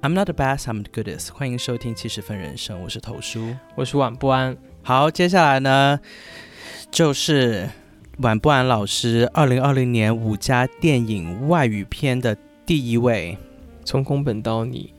[0.00, 1.32] I'm not the best, I'm the goodest。
[1.32, 4.56] 欢迎收听七十分人生，我是头叔，我是晚不安。
[4.82, 6.00] 好，接下来呢，
[6.90, 7.68] 就是
[8.18, 13.36] 晚不安老师二零二零年五家电影外语片的第一位。
[13.84, 14.94] 从宫本到你，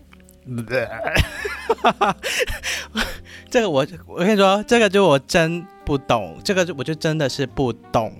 [3.50, 8.14] 这个我我跟你说，这个就我真不懂，这个我就真的是不懂。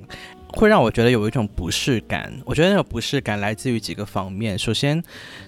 [0.52, 2.34] 会让我觉得有一种不适感。
[2.44, 4.58] 我觉得那种不适感来自于几个方面。
[4.58, 5.04] 首先，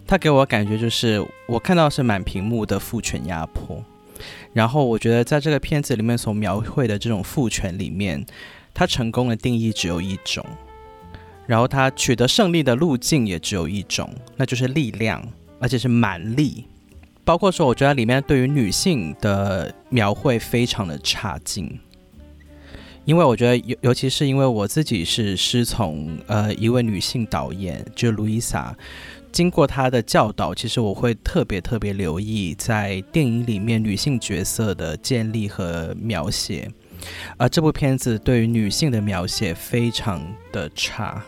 [0.06, 3.84] 他给我感觉就是我看到是满屏幕的父权压迫。
[4.54, 8.24] 然后，我觉得在这个片子里面所描绘的这种父权里面，
[8.76, 10.46] 他成功的定义只有一种，
[11.48, 15.28] 然后他取得胜利的路径也只有一种，那就是力量，
[15.62, 16.66] 而且是蛮力。
[17.24, 21.80] 包括说，我觉得里面对于女性的描绘非常的差劲。
[23.06, 28.76] 因为我觉得，尤尤其是因为我自己是师从呃一位女性导演，就是卢伊莎，
[29.32, 36.70] 经过她的教导，其实我会特别特别留意在电影里面女性角色的建立和描写，
[37.38, 41.24] 而这部片子对于女性的描写非常的差，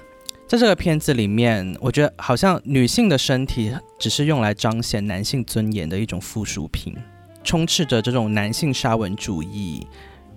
[0.53, 6.95] 在这个片子里面，我觉得好像女性的身体只是用来彰显男性尊严的一种附属品，
[7.43, 9.87] 充斥着这种男性沙文主义。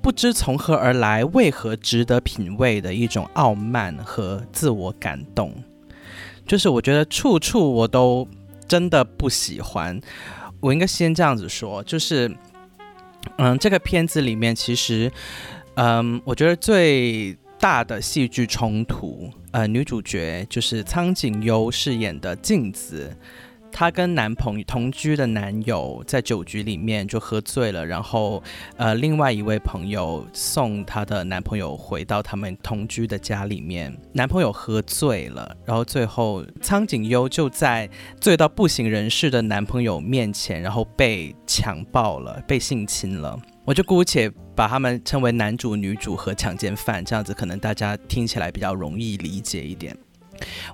[0.00, 5.53] 不知从何而来，为何值得品味的一种傲慢和自我感动，
[6.47, 8.27] 就是我觉得处处我都
[8.67, 10.01] 真的不喜欢。
[10.61, 12.34] 我应该先这样子说，就是，
[13.36, 15.12] 嗯，这个片子里面其实，
[15.75, 23.10] 嗯，我觉得最大的戏剧冲突，呃，女主角就是苍井优饰演的镜子。
[23.72, 28.42] 她跟男朋友同居的男友在酒局里面就喝醉了，然后
[28.77, 37.89] 呃，另外一位朋友送她的男朋友回到他们同居的家里面，男朋友喝醉了，然后最后苍井优就在
[38.20, 43.40] 醉到不省人事的男朋友面前，然后被强暴了，被性侵了。
[43.66, 49.94] 我就姑且把他们称为男主、女主和强奸犯，这样子可能大家听起来比较容易理解一点。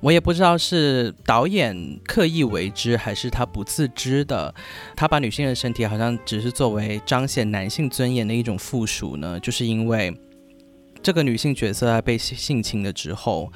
[0.03, 4.55] 我也不知道是导演刻意为之，还是他不自知的。
[4.95, 9.41] 他把女性的身体好像只是作为彰显男性尊严的一种附属呢？
[9.41, 10.15] 就是因为
[11.03, 13.51] 这个女性角色在被性侵了之后，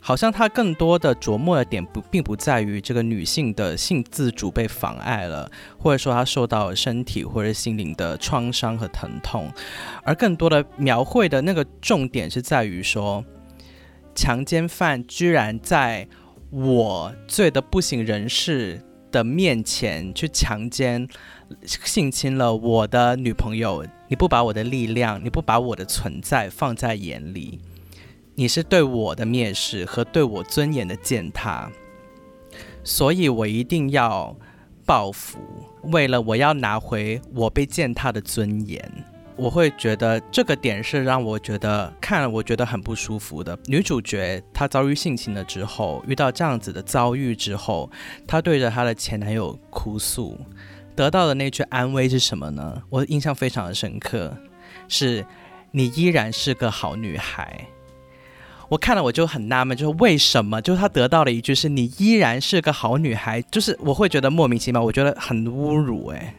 [0.00, 9.52] 好像他更多的琢磨的点不并不在于这个女性的性自主被妨碍了，或者说她受到身体或者心灵的创伤和疼痛，
[10.02, 13.24] 而更多的描绘的那个重点是在于说。
[14.14, 16.08] 强奸犯居然在
[16.50, 18.82] 我醉得不省人事
[19.12, 21.06] 的面前去强奸、
[21.64, 23.86] 性侵了我的女朋友。
[24.08, 27.60] 你不把我的力量，你不把我的存在放在眼里，
[28.38, 31.68] 你是对我的蔑视和对我尊严的践踏。
[32.84, 34.36] 所以我一定要
[34.86, 35.40] 报复，
[35.82, 38.80] 为了我要拿回我被践踏的尊严。
[39.34, 43.58] 我会觉得这个点是让我觉得看了我觉得很不舒服的。
[43.66, 47.90] 女主角她遭遇性侵了之后，遇到这样子的遭遇之后，
[48.24, 50.38] 她对着她的前男友哭诉，
[50.94, 52.80] 得到的那句安慰是什么呢？
[52.88, 54.36] 我印象非常的深刻，
[54.86, 55.26] 是
[55.72, 57.66] 你依然是个好女孩。
[58.68, 60.60] 我看了我就很纳闷，就是为什么？
[60.60, 66.34] 就是她得到了一句是你依然是个好女孩，就是我会觉得莫名其妙，我觉得很侮辱哎。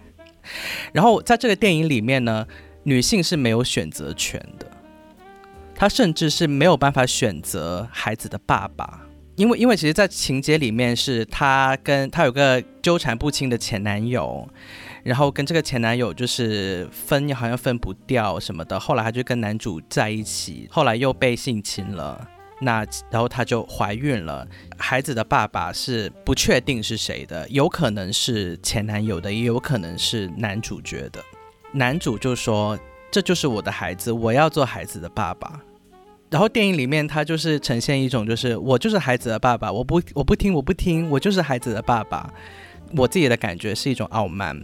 [0.93, 2.45] 然后在这个电影里面呢。
[2.83, 4.65] 女性是没有选择权的，
[5.75, 9.01] 她甚至是没有办法选择孩子的爸爸，
[9.35, 14.47] 因为因为其实，在情节里面是她跟她有个纠缠不清的前男友，
[15.09, 22.27] 然后跟这个前男友就是分好像分不掉什么的，后来她就跟男主在一起，后来又被性侵了，
[22.61, 24.47] 那然后她就怀孕了，
[24.77, 31.19] 孩子的爸爸是不确定是谁的，有可能是前男友的，也有可能是男主角的。
[31.71, 32.77] 男主就说
[33.09, 35.59] ：“这就是我的孩子，我要做孩子的爸爸。”
[36.29, 42.31] 然后电影里面他就是呈现一种，就是我就是孩子的爸爸，我不我不听我不听，我就是孩子的爸爸。
[42.95, 44.59] 我自己的感觉是一种傲慢。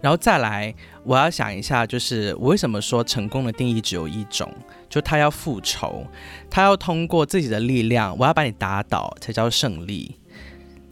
[0.00, 0.74] 然后再来，
[1.04, 4.52] 我要想一下，就是我为什么说成功的定义只有一种，
[4.88, 6.06] 就他要复仇，
[6.50, 10.16] 他要通过自己的力量，我要把你打倒才叫胜利。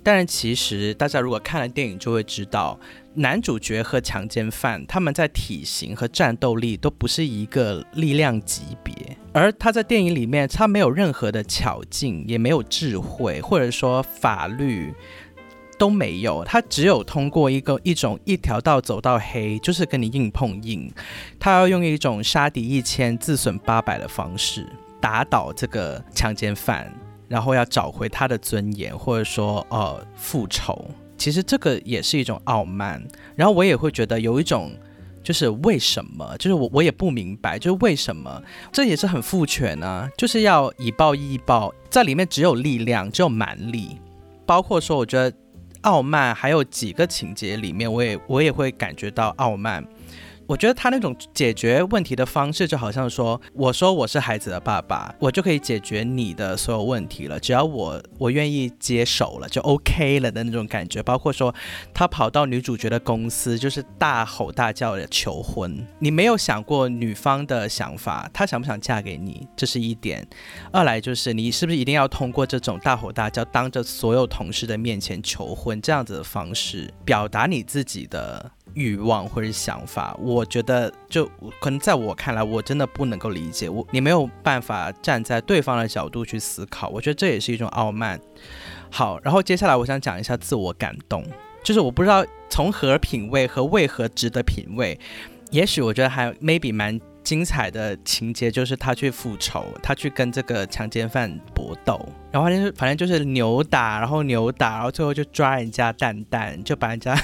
[0.03, 2.79] 但是其实大家如果看了电影就会知道。
[3.19, 8.95] 男主角和强奸犯，他们在体型和战斗力都不是一个力量级别，
[9.33, 14.93] 而他在电影里面，他没有任何的巧劲，也没有智慧，或者说法律
[15.79, 20.91] 都没有，他只有通过一个一种一条道走到黑，就是跟你硬碰硬，
[21.39, 24.67] 他要用一种杀敌一千自损八百的方式
[25.01, 26.93] 打倒这个强奸犯，
[27.29, 30.91] 然后要找回他的尊严，或者说呃复仇。
[31.17, 33.03] 其实这个也是一种傲慢，
[33.35, 34.73] 然后我也会觉得有一种。
[35.23, 36.37] 就是为什么？
[36.39, 38.41] 就是我我也不明白，就是为什么？
[38.71, 43.99] 这也是很父权呢，就是要以暴易暴，在里面只有力量，只有蛮力，
[44.47, 45.37] 包括说，我觉得
[45.83, 49.85] 傲慢还有几个情节里面，我也我也会感觉到傲慢。
[50.49, 61.03] 我觉得他那种解决问题的方式，就好像说，我说我是孩子的爸爸，我就可以解决你的所有问题了，只要我我愿意接手了，就 OK 了的那种感觉。
[61.03, 61.53] 包括说，
[61.93, 65.85] 他跑到女主角的公司，就是大吼大叫的求婚。
[65.99, 70.25] 你没有想过女方的想法，她想不想嫁给你，这是一点。
[70.71, 78.53] 二来就是你是不是一定要通过这种大吼大叫，当着所有同事的面前求婚这样子的方式，表达你自己的。
[78.77, 81.27] 欲望或者想法，我觉得就
[81.59, 88.21] 可能在我看来，我真的不能够理解我，你没有办法站在对方的角度去思考，我觉得这也是一种傲慢。
[88.91, 91.25] 好，然后接下来我想讲一下自我感动，
[91.65, 94.99] 就是我不知道从何品味和为何值得品味，
[95.51, 101.99] 也许我觉得还 maybe 蛮精彩的情节，就是他去复仇，他去跟这个强奸犯搏斗，
[102.31, 107.19] 然后就是反正就是扭打，然后扭打，然后最后就抓人家蛋蛋，就把人家。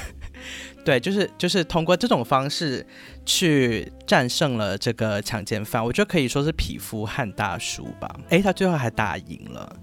[0.84, 2.84] 对，就是就是通过这种方式
[3.25, 8.12] 去战胜了这个强奸犯，我觉得可以说是匹夫汉大叔吧。
[8.31, 9.76] 诶，他最后还打赢了，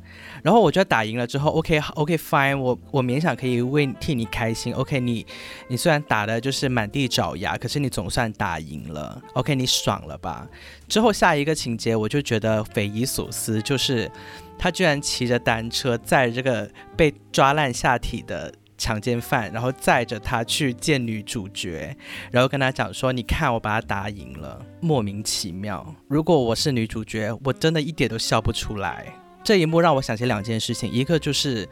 [0.43, 4.73] 然后我觉得打赢了之后，OK OK fine，我我勉强可以为替你开心。
[4.73, 5.25] OK，你
[5.69, 9.21] 你虽然打的就是满地找牙，可是你总算打赢了。
[9.35, 10.45] OK，你爽了吧？
[10.89, 14.11] 之后下一个情节我就觉得匪夷所思，就是
[14.57, 18.53] 他居然骑着单车在这个被抓烂下体的。
[18.79, 21.95] 强奸犯，然后载着他去见女主角，
[22.31, 25.85] 然后跟他讲说：“你看，我把他打赢了。”莫名其妙。
[26.07, 29.05] 如果我是女主角，我真的一点都笑不出来。
[29.43, 31.67] 这一幕让我想起两件事情，一个就是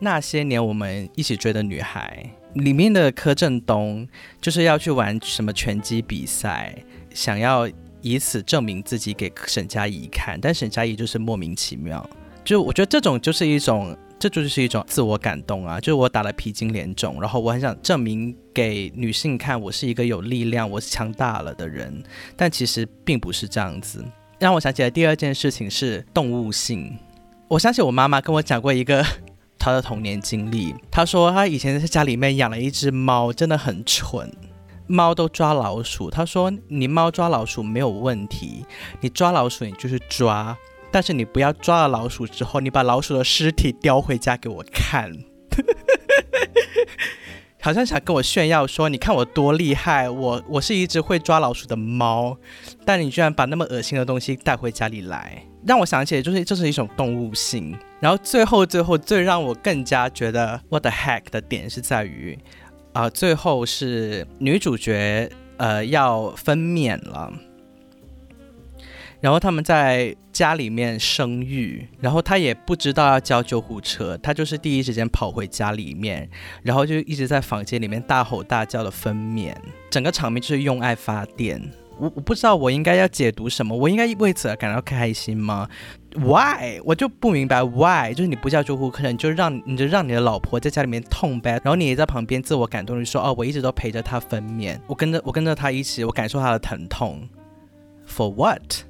[0.00, 4.06] 那些年我们一起追的女孩里面的柯震东，
[4.40, 6.74] 就是要去玩什么拳击比赛，
[7.14, 7.68] 想要
[8.02, 12.04] 以此证明自己给沈佳宜看，但沈佳宜就是莫名其妙。
[12.44, 13.96] 就我觉得这种就是一种。
[14.18, 15.78] 这就是一种自我感动啊！
[15.78, 22.02] 就是我打了皮筋脸肿，然后我很想证明给女性看，我是一个有力量、我是强大了的人。
[22.36, 24.04] 但其实并不是这样子。
[24.40, 26.98] 让我想起来第二件事情是动物性。
[27.46, 29.04] 我相信我妈妈跟我讲过一个
[29.58, 30.74] 她的童年经历。
[30.90, 34.28] 她说她以前在家里面养了一只猫，真的很蠢，
[34.88, 36.10] 猫都抓老鼠。
[36.10, 38.64] 她说你猫抓老鼠没有问题，
[39.00, 40.56] 你抓老鼠你就是抓。
[40.90, 45.12] 但是你不要抓了老鼠之后，你把老鼠的尸体叼回家给我看，
[47.60, 52.36] 好像想跟我炫耀说，你看我多厉害，我我是一只会抓老鼠的猫，
[52.84, 57.76] 但你居然把那么恶心的东西带回家里来，让我想起来就是这是一种动物性。
[58.00, 62.38] 然后最后最后最让我更加觉得 what the heck 的点是在于，
[62.92, 67.32] 啊，最后是女主角呃要分娩了。
[69.20, 76.28] 然后他们在家里面生育，然后他也不知道要叫救护车，他就是第一时间跑回家里面，
[76.62, 79.54] 然后就一直在房间里面大吼大叫的分娩，
[79.90, 81.60] 整个场面就是用爱发电。
[81.98, 85.68] 我我不知道我应该要解读什么，我应该为此而感到开心吗
[86.14, 86.78] ？Why？
[86.84, 88.14] 我就不明白 Why？
[88.14, 97.28] 就是你不叫救护车，你就让你就让你的老婆在家里面痛呗，然后你也在旁边自我感动，的说哦，我一直都陪着她分娩，我跟着我跟着她一起，我感受她的疼痛。
[98.06, 98.87] For what？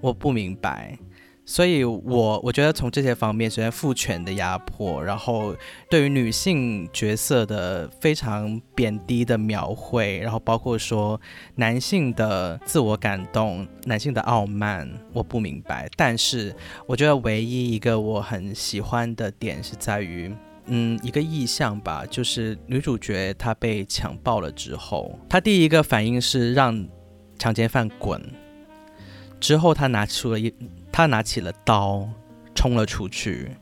[0.00, 0.98] 我不明白，
[1.44, 5.56] 所以我我觉得从这些方面，首先父权的压迫，然后
[5.90, 11.20] 对于女性角色的非常贬低的描绘，然后包括说
[11.56, 15.88] 男性的自我感动、男性的傲慢，我不明白。
[15.96, 16.54] 但是
[16.86, 20.32] 我觉得唯一一个我很喜欢的点是在于，
[20.66, 26.86] 嗯，一个意象吧，就是女主角她被强暴了之后，她第一个反应是让
[27.38, 28.22] 强奸犯滚。
[29.40, 30.52] 之后，他拿出了一，
[30.90, 32.08] 他拿起了刀，
[32.54, 33.56] 冲了出去。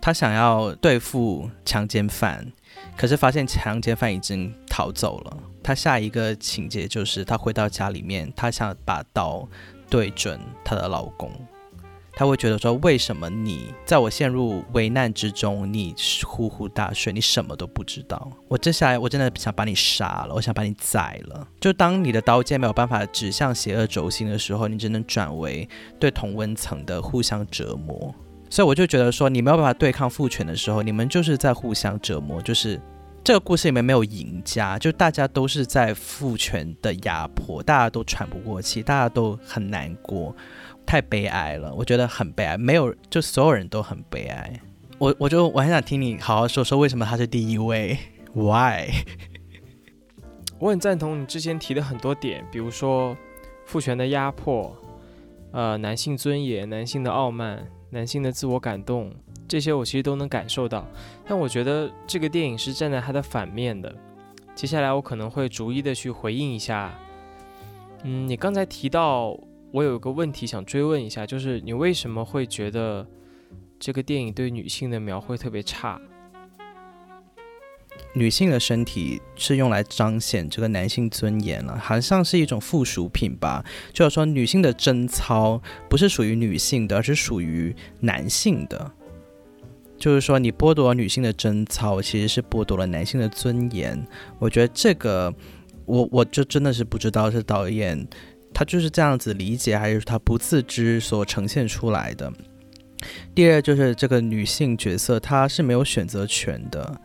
[0.00, 2.50] 他想要对付强奸犯，
[2.96, 5.36] 可是发现强奸犯已经逃走了。
[5.62, 9.46] 他下一个情节就是，他回到家里面，他想把刀
[9.90, 11.30] 对准他的老公。
[12.20, 18.30] 他会觉得说，为什么你在我陷入危难之中，你呼呼大睡，你什么都不知道？
[18.46, 21.48] 我接下来我真的想把你杀了，我想把你宰了。
[21.58, 25.66] 就当你的刀剑没有办法指向邪恶轴心的时候，你只能转为
[25.98, 28.14] 对同温层的互相折磨。
[28.50, 32.42] 所以我就觉得说，你没有办法对抗父权的时候，你们就是在互相折磨。
[32.42, 32.78] 就是
[33.24, 40.36] 这个故事里面没有赢家，就大家都是在父权的压迫，大家都喘不过气，大家都很难过，
[40.86, 41.74] 太悲哀了。
[41.74, 44.60] 我觉得很悲哀，没有就所有人都很悲哀。
[44.98, 47.96] 我我就我很想听你好好说说为什么他是第一位，
[48.34, 48.90] Why？
[50.58, 53.16] 我很赞同你之前提的很多点，比如说
[53.64, 54.76] 父权的压迫，
[55.52, 59.10] 呃，男性尊严、男性的傲慢、男性的自我感动，
[59.48, 60.86] 这些我其实都能感受到。
[61.26, 63.90] 但我觉得这个电影是站在它的反面的。
[64.54, 66.92] 接下来我可能会逐一的去回应一下。
[68.02, 69.34] 嗯，你刚才提到
[69.72, 73.06] 我有个问题想追问一下，就是你为什么会觉得
[73.78, 76.00] 这个电影对女性的描绘特别差？
[78.12, 83.64] 女性的身体是用来彰显这个男性尊严了，好像是一种附属品吧。
[83.92, 88.90] 就是说，女性的贞操不是属于女性的，而是属于男性的。
[89.96, 94.04] 就是说，你剥夺了女性的贞操，其实是剥夺了男性的尊严。
[94.40, 95.32] 我觉得这个，
[95.84, 98.08] 我我就真的是不知道是导演
[98.52, 102.32] 他就是这样子理解，还是他不自知所呈现出来的。
[103.34, 107.00] 第二，就是这个女性角色，她是没有选择权的。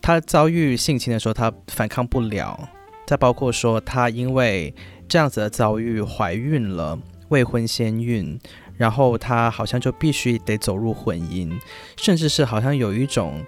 [0.00, 2.68] 她遭遇性侵的时候，她反抗不了。
[3.06, 4.74] 再包括说，她因为
[5.08, 8.36] 这样子的遭遇怀孕了，未婚先孕，
[8.76, 11.56] 然后她好像就必须得走入婚姻，
[11.96, 13.44] 甚至是好像有一种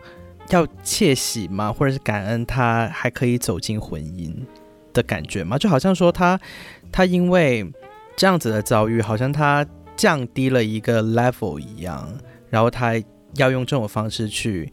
[0.50, 4.32] 要窃喜嘛，或者是感恩她还可以走进婚姻
[4.92, 6.40] 的感觉嘛，就好像说她
[6.92, 7.70] 她因为
[8.16, 9.66] 这样子的遭遇，好像她
[9.96, 12.12] 降低了一个 level 一样，
[12.48, 12.94] 然后她
[13.34, 14.72] 要用这种方式去。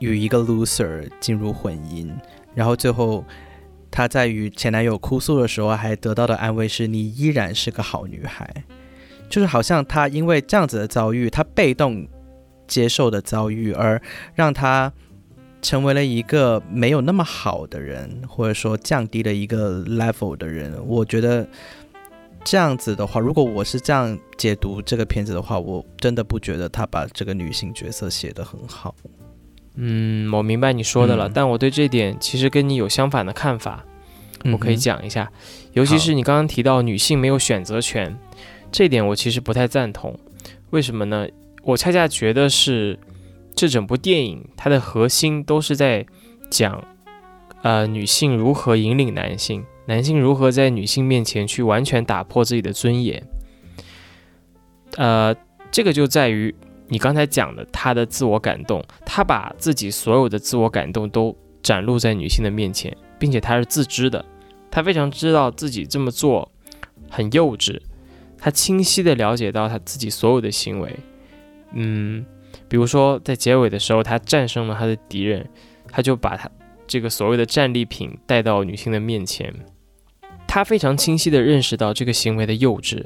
[0.00, 2.08] 与一个 loser 进入婚姻，
[2.54, 3.24] 然后最后
[3.90, 8.48] 她在与前男友哭诉的时候，还得到的安慰是：“你依然是个好女孩。”
[9.28, 12.06] 就是好像她因为这样子的遭遇，她被动
[12.68, 14.00] 接受的遭遇，而
[14.36, 14.92] 让她
[15.60, 20.72] 成为了一个没有那么好的人，或者说降低了一个 level 的人。
[20.86, 21.46] 我觉得
[22.44, 28.94] 这样子的话，如果我是这样解读这个片子的话，我真的不觉得他把这个女性角色写得很好。
[29.74, 33.84] 嗯，我明白你说的了，但我对这点其实跟你有相反的看法，
[34.52, 35.30] 我可以讲一下。
[35.72, 38.16] 尤其是你刚刚提到女性没有选择权，
[38.72, 40.18] 这点我其实不太赞同。
[40.70, 41.26] 为什么呢？
[41.62, 42.98] 我恰恰觉得是
[43.58, 46.06] 这整部电影它的核心都是在
[46.48, 46.84] 讲，
[47.62, 53.20] 呃，女性如何引领男性，男性如何在女性面前去完全打破自己的尊严。
[54.96, 55.34] 呃，
[55.72, 56.54] 这个就在于。
[56.90, 64.24] 你刚才讲的他的自我感动，他把自己所有的自我感动都展露在女性的面前，并且他是自知的，
[64.70, 66.50] 他非常知道自己这么做
[67.10, 67.78] 很幼稚，
[68.38, 70.96] 他清晰的了解到他自己所有的行为，
[71.74, 72.24] 嗯，
[72.68, 75.48] 比如说在结尾的时候，他战胜了他的敌人，
[75.90, 76.50] 他就把他
[76.86, 79.52] 这个所谓的战利品带到女性的面前，
[80.46, 83.04] 他非常清晰地认识到这个行为的幼稚，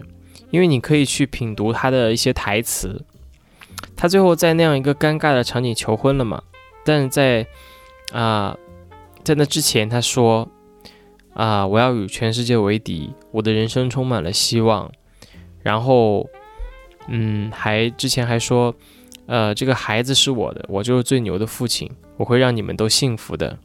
[0.50, 3.04] 因为你可以去品读他的一些台词。
[3.96, 6.42] 他最后在那样一个尴尬的场景求婚了嘛？
[6.84, 7.46] 但在
[8.12, 8.56] 啊，
[9.24, 10.48] 在那之前他说
[11.34, 14.90] 啊，我要与全世界为敌，我的人生充满了希望。
[15.62, 16.28] 然后
[17.08, 18.74] 嗯，还之前还说，
[19.26, 23.58] 呃，这个孩子是我的，我就是最牛的父亲，我会让你们都幸福的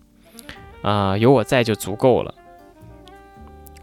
[0.82, 2.34] 啊，有我在就足够了。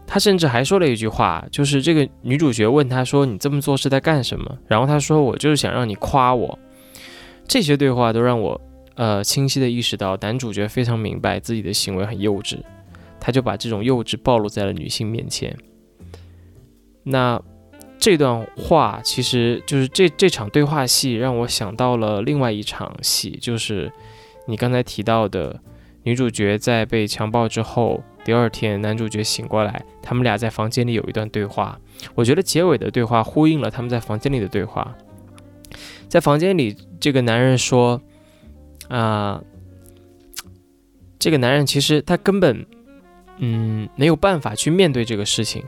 [0.07, 6.57] 他甚至还说了一句话，就是这个女主角问他说：“你这么做是在干什么？”然后他说：“我就是想让你夸我。”
[7.47, 8.61] 这些对话都让我
[8.93, 12.59] 呃清晰的意识到，男主角非常明白自己的行为很幼稚，
[13.19, 15.57] 他就把这种幼稚暴露在了女性面前。
[17.03, 17.41] 那
[17.99, 23.91] 这段话其实就是这这场对话戏让我想到了另外一场戏，就是
[24.47, 25.59] 你刚才提到的
[26.03, 28.03] 女主角在被强暴之后。
[28.25, 31.79] 第二天，男主角醒过来，他们俩在房间里有一段对话。
[32.15, 34.95] 我觉得结尾的对话呼应了他们在房间里的对话。
[36.09, 38.01] 在房间里，这个男人说
[38.89, 39.39] ：“啊，
[41.19, 42.65] 这个男人其实他根本，
[43.37, 45.63] 嗯，没有办法去面对这个事情，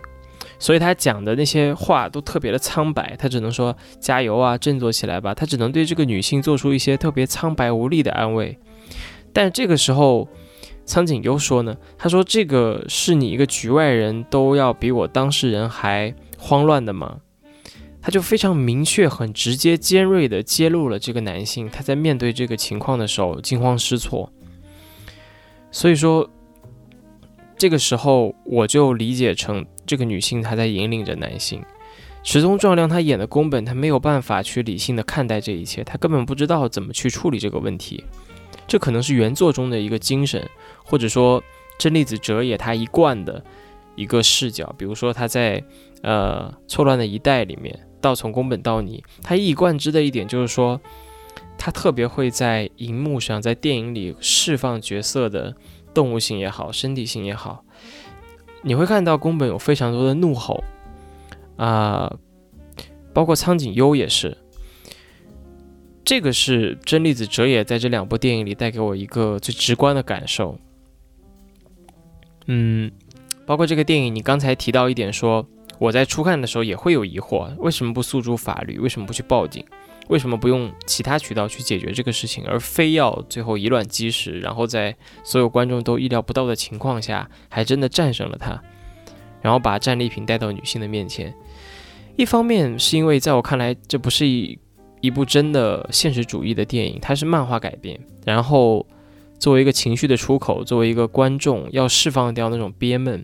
[0.60, 3.16] 所以他讲的那些话都特别的苍白。
[3.18, 5.34] 他只能说加油啊，振作起来吧。
[5.34, 8.58] 他只能对这个女性做出一些特别苍白无力的安慰。
[9.32, 10.28] 但这个时候。”
[10.88, 17.18] 苍井优说呢，他说这个是你一个局外人都要比我当事人还慌乱的吗？
[18.02, 24.32] 他就非常明确、很直接、尖锐地揭露了这个男性他在面对这个情况的时候惊慌失措。
[25.72, 26.30] 所以说，
[27.58, 31.63] 这个时候我就理解成这个女性她在引领着男性，
[32.24, 38.03] 池宗壮亮他演的宫本，他没有办法去理性的看待这一切，他根本不知道怎么去处理这个问题。
[38.67, 40.46] 这可能是原作中的一个精神，
[40.84, 41.41] 或者说
[41.79, 43.41] 真利子哲也他一贯的
[43.96, 44.75] 一个视角。
[44.77, 45.63] 比如说他在
[46.01, 50.82] 呃错乱的一代里面，到从宫本到你，他一以贯之的一点就是说，
[51.58, 55.56] 他特别会在荧幕上，在电影里释放角色的
[55.94, 57.63] 动物性也好，身体性也好。
[58.64, 60.64] 你会看到宫本有非常多的怒吼，
[61.56, 62.18] 啊，
[63.14, 64.38] 包括苍井优也是。
[66.04, 70.58] 这个是真利子哲也在这两部电影里带给我一个最直观的感受。
[72.46, 72.90] 嗯，
[73.46, 75.46] 包括这个电影，你刚才提到一点，说
[75.80, 78.80] 我在初看的时候也会有疑惑，为什么不诉诸法律？
[78.80, 79.66] 为什么不去报警？
[80.08, 88.62] 为什么不用其他渠道去解决这个事情，而非要最后以卵击石，然后在所有观众都意料不到的情况下，还真的战胜了他，
[89.42, 91.34] 然后把战利品带到女性的面前？
[92.16, 94.58] 一方面是因为在我看来，这不是一。
[95.00, 98.84] 一部真的现实主义的电影，它是漫画改编，然后
[99.38, 103.24] 作为一个情绪的出口，作为一个观众要释放掉那种憋闷，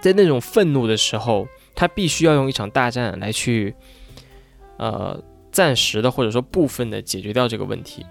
[0.00, 3.74] 在那种愤怒的时候，他必须要用一场大战来去，
[4.78, 8.06] 呃，暂时的或者说部分的解决掉这个问题。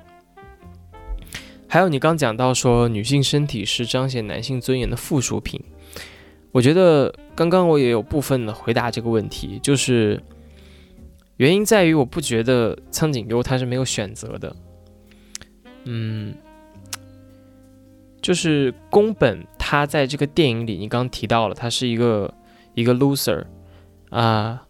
[1.68, 5.60] 还有你刚讲到说女性身体是彰显男性尊严的附属品，
[6.52, 10.22] 我觉得刚刚我也有部分的回答这个问题，就是。
[11.38, 14.56] 原因在于，我不觉得苍井优他是没有选择的。
[15.84, 16.34] 嗯，
[18.24, 22.34] 就是宫本他在这个电影里，你刚提到了，他是一个
[22.74, 23.46] 一个 loser
[24.10, 24.67] 啊。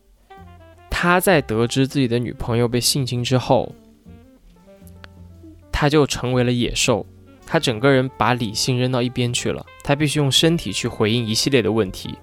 [1.00, 3.72] 他在得知自己的女朋友被性侵之后，
[5.72, 7.06] 他就成为了野兽，
[7.46, 12.16] 他整个人把理性扔到一边去了，他必须用身体去回应一系列的问题。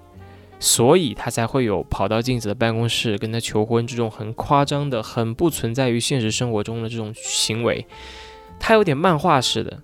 [0.59, 7.87] 所以他才会有跑到镜子的办公室跟他求婚这种很夸张的、很不存在于现实生活中的这种行为，
[8.59, 9.81] 他有点漫画式的。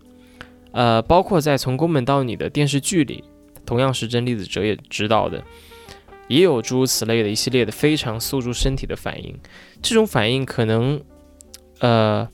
[0.73, 3.23] 呃，包括在从宫本到你的电视剧里，
[3.65, 5.41] 同样是真利子哲也知道的，
[6.31, 9.37] 也有诸如此类的一系列的非常诉诸身体的反应。
[9.81, 11.01] 这种反应可能，
[11.79, 12.27] 呃，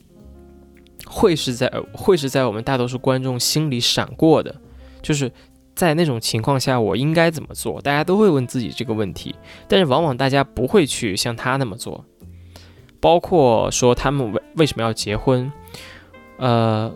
[1.06, 4.60] 会是在会是在我们大多数观众心里闪过的，
[5.02, 5.30] 就是。
[5.78, 7.80] 在那种情况下，我应该怎么做？
[7.80, 9.32] 大家都会问自己这个问题，
[9.68, 12.04] 但是往往大家不会去像他那么做。
[12.98, 15.52] 包括说他们为为什么要结婚？
[16.38, 16.92] 呃，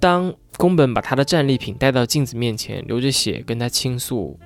[0.00, 4.36] 当宫本把他的战利品带到镜子面前，流着血跟他倾诉，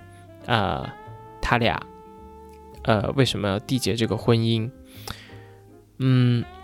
[0.47, 0.95] 啊，
[1.41, 1.81] 他俩，
[2.83, 4.71] 呃，为什么要缔结这个婚姻？
[5.99, 6.45] 嗯。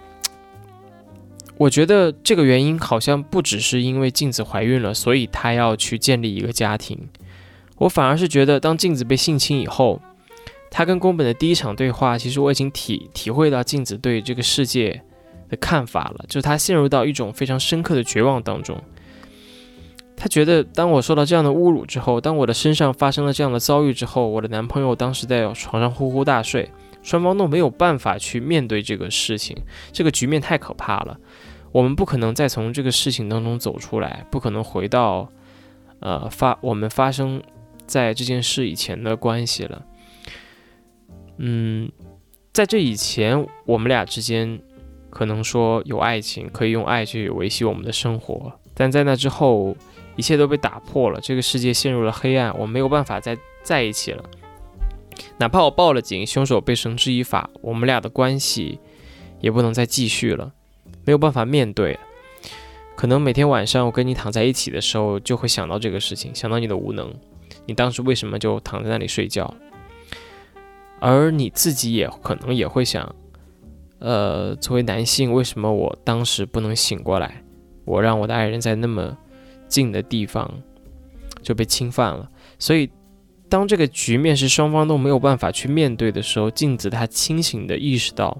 [1.59, 7.09] 我觉得这个原因好像不只是因为镜子怀孕了，所以她要去建立一个家庭。
[7.79, 10.03] 我反而是觉得，当镜子被性侵以后，
[10.71, 15.03] 她跟宫本的第一场对话，其实我已经体体会到镜子对这个世界
[15.49, 18.79] 的看法了，就是她陷入到一种非常深刻的绝望当中。
[20.17, 26.71] 她觉得，当我受到这样的侮辱之后，当我的身上发生了这样的遭遇之后，我的男朋友当时在床上呼呼大睡，
[27.03, 29.57] 双方都没有办法去面对这个事情，
[29.93, 31.19] 这个局面太可怕了。
[31.71, 35.29] 我们不可能再从这个事情当中走出来，不可能回到，
[36.01, 37.43] 呃发我们发生
[37.87, 39.85] 在这件事以前的关系了。
[41.37, 41.93] 嗯，
[42.55, 44.59] 在这以前，我们俩之间
[45.11, 49.77] 可能说有爱情，可以用爱去维系我们的生活，但在那之后，
[50.17, 54.25] 一切都被打破了，这个世界陷入了黑暗，我没有办法再在一起了。
[55.39, 58.81] 哪怕我报了警，凶手被绳之以法，我们俩的关系
[59.41, 60.53] 也不能再继续了。
[61.05, 61.99] 没有办法面对，
[62.97, 67.15] 可能每天晚上我跟你躺在一起的时候，就会想到这个事情，想到你的无能，
[67.67, 69.55] 你当时为什么就躺在那里睡觉？
[70.99, 73.15] 而你自己也可能也会想，
[73.99, 77.43] 呃，作为男性，为什么我当时不能醒过来？
[77.85, 79.17] 我让我的爱人在那么
[79.69, 80.51] 近的地方
[81.43, 82.31] 就被侵犯了。
[82.59, 82.91] 所以，
[83.49, 88.37] 当这个局面是双方都没有办法去面对的时候，镜子他清醒的意识到。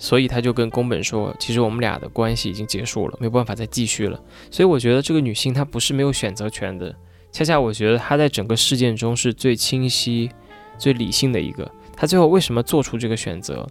[0.00, 6.94] 所以他就跟宫本说：“其实我们俩的关系已经结束了，没有办法再继续了。”所以我觉得这个女性她不是没有选择权的，
[7.32, 10.30] 恰恰我觉得她在整个事件中是最清晰、
[10.78, 11.68] 最理性的一个。
[11.96, 13.66] 她最后为什么做出这个选择？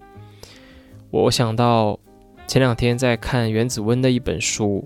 [1.10, 1.98] 我想到
[2.46, 4.86] 前两天在看原子温的一本书，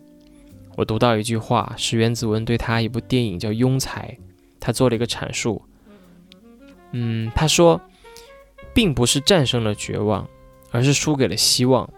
[0.75, 4.17] 我读到一句话，是原子文对他一部电影叫《庸才》，
[4.59, 5.61] 他做了一个阐述。
[6.91, 7.79] 嗯，他说，
[8.73, 10.27] 并不是战胜了绝望。
[10.73, 11.89] 而是输给了希望，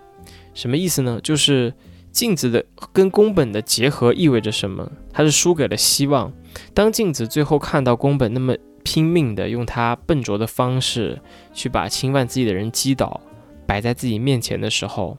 [0.55, 1.19] 什么意思呢？
[1.21, 1.71] 就是
[2.11, 4.91] 镜子的跟宫本的结合意味着什么？
[5.11, 6.33] 他是输给了希望。
[6.73, 11.21] 当镜子最后看到宫本那么拼命的用他笨拙的方式
[11.53, 13.21] 去把侵犯自己的人击倒，
[13.67, 15.15] 摆在自己面前的时候，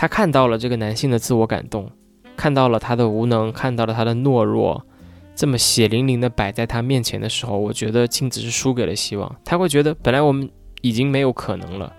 [0.00, 1.90] 他看到了这个男性的自我感动，
[2.36, 4.86] 看到了他的无能，看到了他的懦弱，
[5.34, 9.36] 这么血淋淋的摆在他面前的时候，我觉得镜子是输给了希望。
[9.44, 10.48] 他会觉得本来我们
[10.82, 11.92] 已经没有可能了，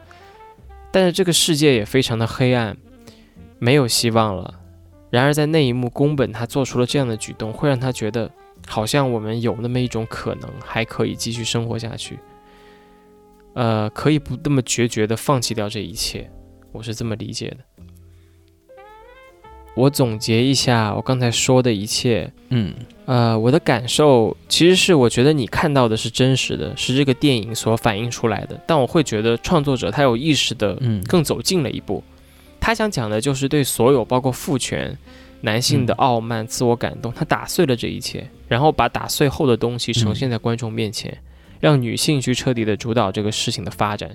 [0.93, 2.77] 但是这个世界也非常的黑暗。
[3.61, 4.61] 没有希望了。
[5.09, 8.31] 然而，在那一幕，宫本他做出了这样的举动，会让他觉得
[8.65, 12.17] 好像我们有那么一种可能，还可以继续生活下去。
[13.55, 16.31] 呃，可以不那么决绝的放弃掉这一切，
[16.71, 17.57] 我是这么理解的。
[19.75, 22.73] 我总结一下我刚才说的一切，嗯，
[23.05, 28.59] 呃，我的感受其实是，我觉得你看到的是真实的，是这个电影所反映出来的。
[28.67, 32.03] 但我会觉得创作者他有意识的，嗯更走近了一步。
[32.59, 34.97] 他想讲的就是对所有包括父权、
[35.41, 41.17] 男性的傲慢、自我感动，他打碎了这一切，然后把打碎后的东西呈现在观众面前，
[41.61, 44.09] 让女性去彻底的主导这个事情的发展。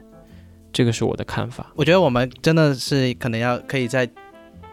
[0.73, 1.73] 这个是我的看法。
[1.77, 4.07] 我觉得我们真的是可能要可以在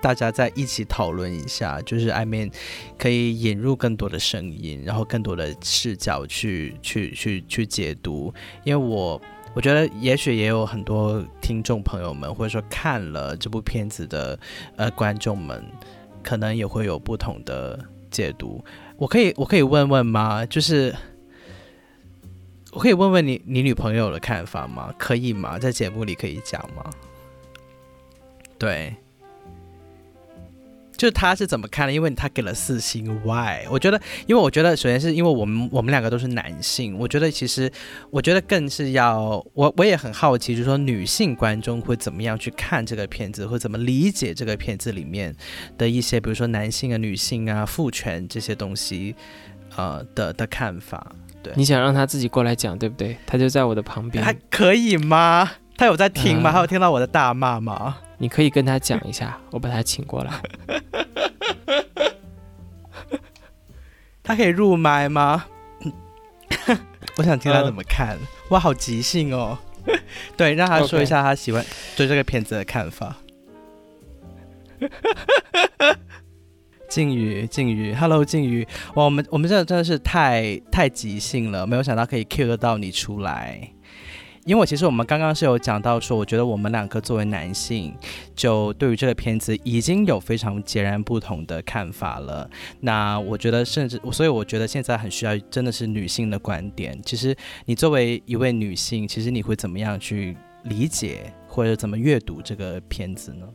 [0.02, 2.52] 大家在一起讨论一下，就是 I mean
[2.98, 8.34] 可以引入更多的声音，然后更多的视角去去去去解读，
[8.64, 9.22] 因为我。
[9.54, 14.40] 我觉得也许也有很多听众朋友们，或者说看了这部片子的
[14.78, 15.62] 呃观众们，
[16.24, 17.78] 可能也会有不同的
[18.10, 18.64] 解读。
[18.96, 20.46] 我可以我可以问问吗？
[20.46, 20.96] 就是
[22.72, 24.96] 我可以问问你你女朋友的看法吗？
[24.98, 25.60] 可以吗？
[25.60, 26.90] 在节目里可以讲吗？
[28.58, 28.96] 对。
[31.02, 31.92] 就是他是怎么看的？
[31.92, 37.72] 因为他给了四星 Y，我觉得，因为我觉得，首先是因为我们我们两个都是男性，我觉得其实，
[38.12, 45.36] 我觉得更是要我我也很好奇，就是说女性观众会怎么样去看这个片子，会怎么理解这个片子里面
[45.76, 49.16] 的一些，比如说男性啊、女性啊、父权这些东西，
[49.78, 51.16] 呃的的看法。
[51.42, 53.18] 对，你想让他自己过来讲，对不对？
[53.26, 55.50] 他就在我的旁边，还可以吗？
[55.76, 56.52] 他有在听吗？
[56.52, 57.98] 他有听到我的大骂吗？
[58.22, 60.32] 你可以跟他讲一下，我把他请过来。
[64.22, 65.46] 他可以入麦吗？
[67.18, 68.16] 我想听他怎么看。
[68.52, 69.58] 哇，好即兴哦！
[70.38, 71.66] 对，让他说一下他喜欢
[71.98, 73.18] 对这个片子的看法。
[76.88, 83.74] 靖宇，靖宇，Hello，靖宇，哇，我们我们这真的是太太即兴了，没有想到可以 Q 得到你出来。
[84.46, 87.94] 因为其实我们刚刚是有讲到说，我觉得我们两个作为男性，
[88.36, 92.50] 就对于这个片子已经有非常截然不同的看法了。
[92.80, 97.00] 那我觉得，甚至所以我觉得现在很需要真的是女性的观点。
[97.04, 103.48] 其实你作为一位女性，其实你会怎么样去理解或者怎么阅读这个片子呢？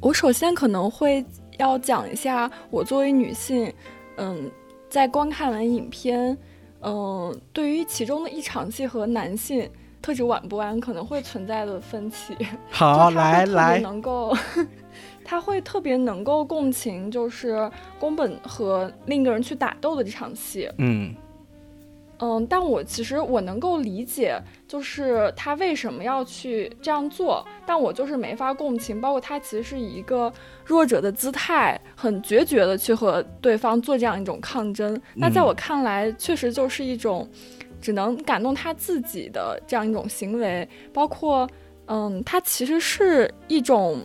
[0.00, 1.22] 我首先可能会
[1.58, 3.70] 要讲一下，我作为女性，
[4.16, 4.50] 嗯，
[4.88, 6.36] 在观看完影片，
[6.80, 9.68] 嗯，对于其中的一场戏和男性。
[10.02, 12.36] 特指晚不安可能会存在的分歧。
[12.68, 14.36] 好，来来，能够，
[15.24, 20.68] 他会特别能够共情，就是宫本和另一个人去打斗的这场戏。
[20.78, 21.14] 嗯
[22.24, 29.00] 嗯，但我其实我能够理解，就是他为什么要去这样做，但我就是没法共情。
[29.00, 30.32] 包括他其实是以一个
[30.64, 35.00] 弱者的姿态，很决绝的去和对方做这样一种抗争。
[35.14, 37.28] 那在我看来，确实就是一种。
[37.82, 41.46] 只能感动他自己的这样一种行为，包括，
[41.86, 44.00] 嗯，他其实是一种，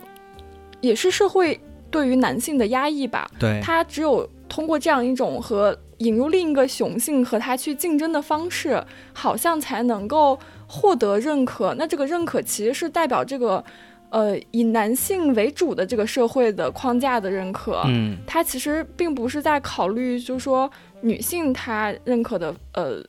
[0.80, 1.58] 也是社会
[1.90, 3.30] 对于男性的压抑吧。
[3.38, 11.74] 对，他只有通过这样一种和引入另一个雄性和他去竞争的方式，好像才能够获得认可。
[11.78, 13.64] 那这个认可其实是代表这个，
[14.10, 17.82] 呃，以男性为主的这个社会的框架的认可。
[17.86, 23.02] 嗯，他其实并不是在考虑，就是说女性她认可的，呃。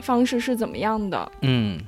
[0.00, 1.32] 方式是怎么样的？
[1.42, 1.78] 嗯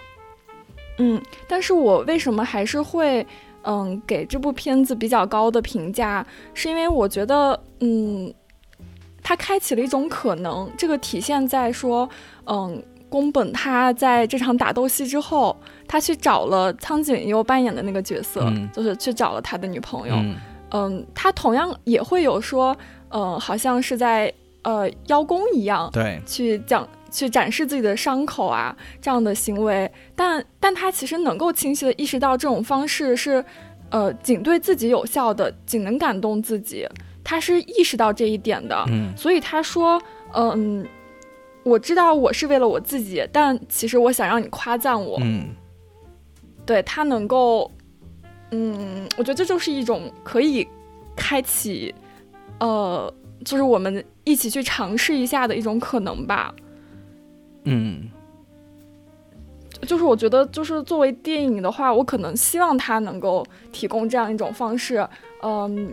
[0.99, 3.27] 嗯，但是我为什么还是会
[3.63, 6.25] 嗯给这部片子比较高的评价？
[6.53, 8.33] 是因为我觉得嗯，
[9.23, 10.71] 它开启了一种可能。
[10.77, 12.09] 这个体现在说，
[12.47, 15.57] 嗯，宫本他在这场打斗戏之后，
[15.89, 20.15] 他去找了苍井优扮演的那个角色，就是去找了他的女朋友。
[20.73, 22.77] 嗯，他同样也会有说，
[23.09, 26.87] 嗯，好像是在呃邀功一样，对，去讲。
[27.13, 33.45] 去展示自己的伤口啊，这样的行为，但但他其实能够清晰的意识到这种方式是，
[33.91, 36.89] 呃，仅对自己有效的，仅能感动自己，
[37.23, 40.85] 他是意识到这一点的，嗯，所以他说，嗯，
[41.63, 45.51] 我知道我是为了我自己，但其实我想让你夸赞我，嗯，
[46.65, 47.71] 对他能够
[48.53, 50.67] 嗯，我觉得这就是一种可以
[51.15, 51.95] 开启，
[52.59, 53.13] 呃，
[53.45, 56.55] 就是我们一起去尝试一下的一种可能吧。
[57.65, 58.09] 嗯。
[59.87, 65.07] 就是我觉得，就是作为电影的话，我可能希望它能够提供这样一种方式，
[65.43, 65.93] 嗯，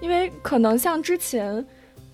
[0.00, 1.64] 因为可能像之前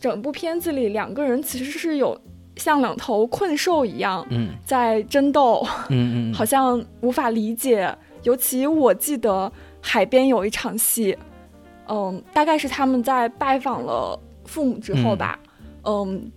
[0.00, 2.20] 整部片子里两个人其实是有
[2.56, 4.48] 像两头困兽一样嗯。
[4.64, 7.96] 在争斗，嗯嗯， 好像无法理解。
[8.24, 11.16] 尤其我记得海边有一场戏，
[11.86, 15.38] 嗯，大概是他们在拜访了父母之后吧，
[15.84, 16.32] 嗯，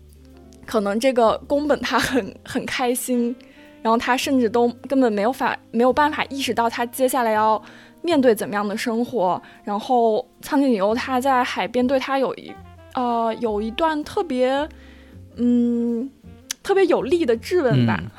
[0.70, 3.36] 可能这个宫本他很很开心，
[3.82, 7.60] 然后他甚至都根本没有法没有办法意识到他接下来要
[8.04, 9.42] 面对怎么样的生活。
[9.64, 12.54] 然后苍井优他在海边对他有一
[12.94, 14.70] 呃有一段特别
[15.38, 16.08] 嗯
[16.62, 18.00] 特别有力的质问吧。
[18.00, 18.12] 嗯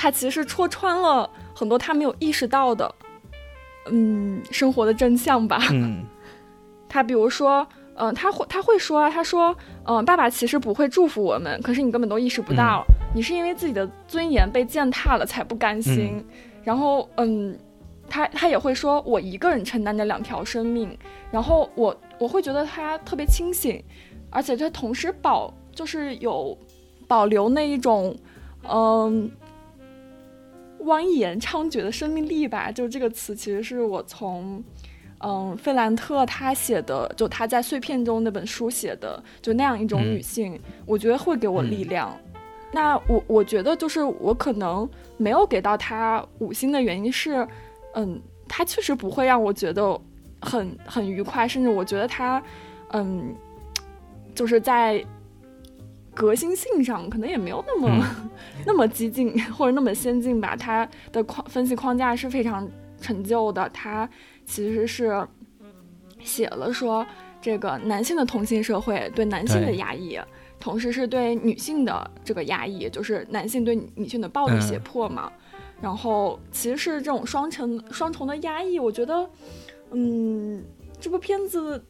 [0.00, 2.94] 他其实戳穿了很多他没有意识到的，
[3.90, 5.60] 嗯，生活的真相吧。
[5.70, 6.04] 嗯
[6.88, 7.66] 他比如说，
[7.98, 12.84] 嗯、他会他会说啊，他说，嗯、爸爸其实不会祝福我们，可是你根本都意识不到，
[13.14, 16.24] 你是因为自己的尊严被践踏了才不甘心。
[16.62, 17.58] 然后，嗯，
[18.08, 20.96] 他他也会说，我一个人承担着两条生命，
[21.30, 23.82] 然后我我会觉得他特别清醒，
[24.30, 26.56] 而且他同时保就是有
[27.06, 28.16] 保留那一种，
[28.68, 29.30] 嗯。
[30.84, 34.62] 蜿蜒猖獗的生命力吧，就这个词，其实是我从，
[35.20, 42.14] 嗯，费兰特他写的，就他在碎片中那本书写的，就那样一种嗯女性，我觉得会给我力量。
[42.72, 47.46] 那我我觉得就是我可能没有给到他五星的原因是，
[47.94, 49.98] 嗯，他确实不会让我觉得
[50.40, 52.42] 很很愉快，甚至我觉得他，
[52.92, 53.34] 嗯，
[54.34, 55.02] 就是在
[56.14, 58.30] 革新性上可能也没有那么、嗯
[58.66, 60.54] 那么激进或者那么先进吧。
[60.54, 62.68] 他的框分析框架是非常
[63.00, 64.08] 陈旧的，他
[64.44, 65.26] 其实是
[66.22, 67.06] 写了说
[67.40, 70.18] 这个男性的同性社会对男性的压抑。
[70.60, 75.32] 同时是对女性的这个压抑，就是男性对女性的暴力嗯胁迫嘛。
[75.80, 79.30] 然后其实是这种双重双重的压抑，我觉得，
[79.92, 80.60] 嗯，
[81.00, 81.80] 这部片子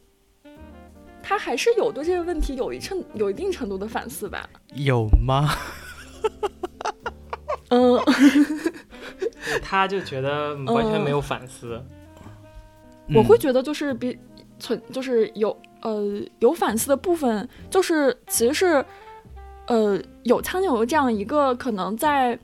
[1.23, 4.47] 他还是有对这个问题有一程有一定程度的反思吧。
[4.75, 5.49] 有吗？
[7.69, 7.99] 嗯，
[9.61, 11.81] 他就觉得完全没有反思。
[13.07, 14.15] 嗯我会觉得就是比
[14.59, 18.85] 存就是有呃有反思的部分，就是其实是
[19.65, 22.37] 呃有苍井优这样一个可能在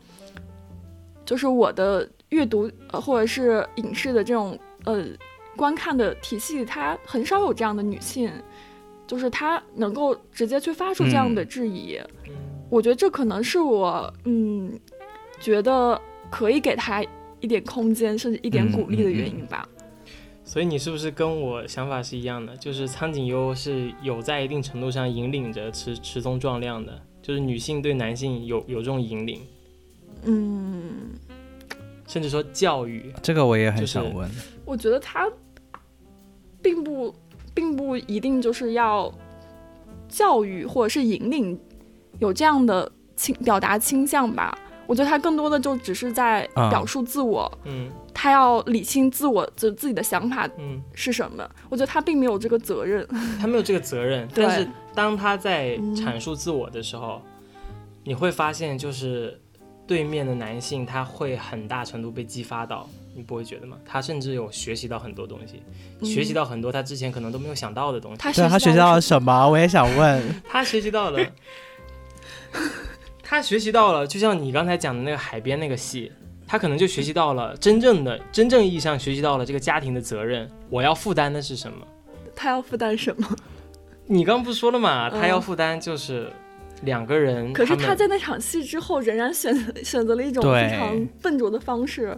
[1.24, 5.06] 就是我的阅读呃或者是影视的这种呃
[5.56, 8.32] 观看的体系，它很少有这样的女性，
[9.06, 12.00] 就是她能够直接去发出这样的质疑。
[12.26, 12.34] 嗯
[12.72, 14.74] 我觉得这可能是我嗯
[15.40, 16.02] 觉得
[16.36, 17.02] 可以给他
[17.40, 19.66] 一点空间，甚至一点嗯鼓励的原因吧。
[20.44, 22.58] 所以你是不是跟我想法是一样的？
[22.58, 29.40] 就是苍井优是有在一定程度上引领着池池松壮亮的，就是女性对男性有有这种引领，
[30.26, 31.12] 嗯。
[32.06, 33.14] 甚至说教育。
[33.24, 34.30] 这个我也很就是想问。
[34.66, 35.32] 我觉得他
[36.62, 37.16] 并不
[37.54, 39.10] 并不一定就是要
[40.10, 41.58] 教育或者是引领
[42.20, 44.54] 有这样的倾表达倾向吧。
[44.88, 51.48] 我觉得他更多的就只是在啊表述自我，嗯他要理清自我就自己的想法嗯，是什么。
[51.70, 53.06] 我觉得他并没有这个责任。
[53.40, 57.22] 他没有这个责任，但是当他在嗯阐述自我的时候，
[58.04, 59.40] 你会发现就是
[59.86, 63.78] 对面的男性他会很大程度被激发到，你不会觉得吗？
[63.86, 65.62] 他甚至有学习到很多东西，
[66.06, 68.18] 学习嗯到很多他之前可能都没有想到的东西。
[68.18, 69.50] 他对啊，他学习到了什么？
[69.50, 70.24] 我也想问。
[70.48, 71.20] 他学习到了，
[73.28, 76.12] 他学习到了，就像你刚才讲的那个海边那个戏，
[76.46, 81.86] 他可能就学习到了真正的、真正意义上学习到了这个家庭的责任，我要负担的是什么？
[82.36, 83.28] 他要负担什么？
[84.06, 86.32] 你刚不是说了嘛，嗯他要负担就是
[86.84, 92.16] 两个人，可是他在那场戏之后，仍然选择选择了一种非常笨拙的方式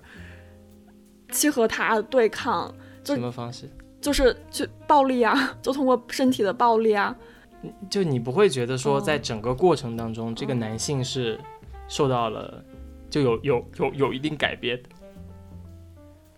[1.32, 2.70] 去和他对抗，
[3.02, 3.70] 就什么方式？
[4.02, 7.16] 就是去暴力啊，就通过身体的暴力啊。
[7.90, 11.40] 就你不会觉得说，嗯在整个过程当中，这个嗯男性是
[11.88, 12.64] 受到了
[13.10, 14.90] 就有有有有一定改变的，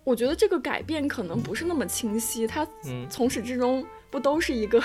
[0.04, 4.82] 我觉得这个改变可能不是那么清晰，他嗯从始至终不都是一个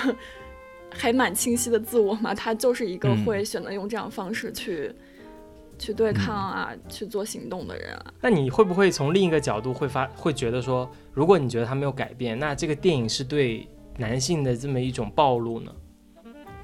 [0.89, 2.33] 还蛮清晰的自我嘛？
[2.33, 4.93] 他就是一个嗯会选择用这样方式去、
[5.77, 8.13] 去对抗啊，去做行动的人啊。
[8.21, 15.71] 那你会不会从另一个角度会发会觉得说，如果你觉得他没有改变，那这个电影是对男性的这么一种暴露呢？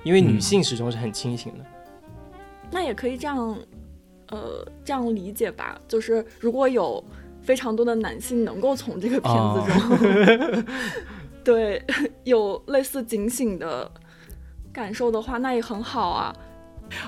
[0.03, 1.65] 因为女嗯性始终是很清醒的。
[2.71, 3.57] 那也可以这样，
[4.29, 5.79] 呃，这样理解吧。
[5.87, 7.03] 就是如果有
[7.41, 9.61] 非常多的男性能够从这个片子
[10.57, 10.65] 中，
[11.43, 11.83] 对
[12.23, 13.91] 有类似警醒的
[14.71, 16.35] 感受的话，那也很好啊。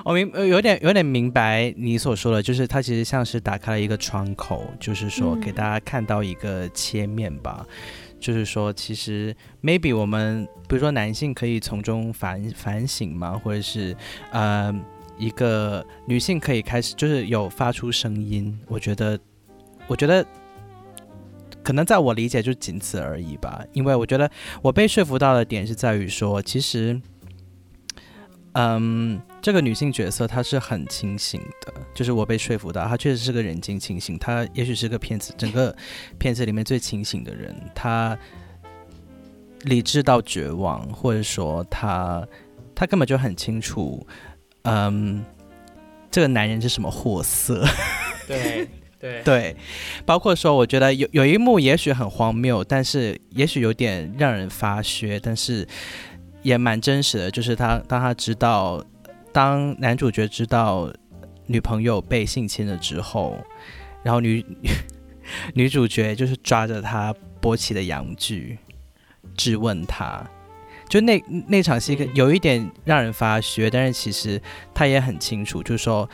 [0.04, 7.66] 我明有点有点明白你所说的，就是它其实像是打开了一个窗口，就是说给大家看到一个切面吧。
[8.24, 13.94] 就是说，其实 maybe 我们比如说男性可以从中反反省嘛，或者是
[14.30, 14.74] 呃
[15.18, 18.58] 一个女性可以开始就是有发出声音。
[18.66, 19.18] 我觉得，
[19.86, 20.24] 我觉得
[21.62, 23.62] 可能在我理解就仅此而已吧。
[23.74, 24.30] 因为我觉得
[24.62, 26.98] 我被说服到的点是在于说，其实，
[28.54, 29.20] 嗯。
[29.42, 35.76] 这个女性角色她是很清醒的，就是我被说服到，她确实是个人精清醒，她也许是个骗子，整个
[36.18, 38.16] 片子里面最清醒的人，她
[39.64, 42.26] 理智到绝望，或者说她
[42.74, 44.06] 她根本就很清楚，
[44.62, 45.22] 嗯，
[46.10, 47.66] 这个男人是什么货色，
[48.26, 48.66] 对
[48.98, 49.56] 对对，
[50.06, 55.68] 包括说我觉得有有一幕也许很荒谬，但是也许有点让人发噱，但是
[56.44, 58.80] 也蛮真实的，就是他当他知道。
[59.32, 60.88] 当男主角知道
[61.46, 63.36] 女朋友被性侵了之后，
[64.04, 64.46] 然后女
[65.54, 68.56] 女主角就是抓着他勃起的阳具
[69.36, 70.24] 质问他，
[70.88, 74.40] 就那那场戏有一点让人发噱，但是其实
[74.72, 76.08] 他也很清楚，就是说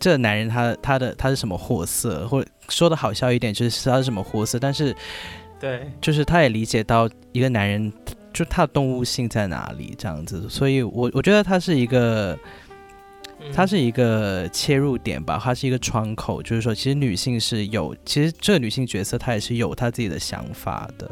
[0.00, 4.92] 这男人他他的他是什么货色，或者说的好笑一点就是他是什么货色，但是
[5.60, 7.92] 对，就是他也理解到一个男人。
[8.36, 12.38] 就它的动物性在哪里这样子，所以我我觉得它是一个，
[13.54, 21.10] 它是一个切入点吧，它是一个窗口，就是说，其实女性是有，其实这个女性角色她也是有她自己的想法的。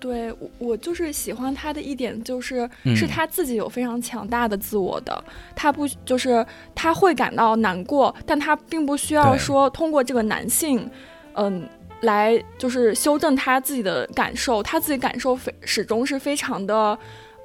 [0.00, 10.90] 对，我我就是喜欢她的一点就是，是她自己有非常强大的自我的，她不就是她会感到难过，但她并不需要说通过这个男性，
[11.34, 11.68] 嗯。
[12.06, 16.98] 来就是修正他自己的感受，他自己感受非始终是非常的，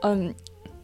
[0.04, 0.34] 嗯，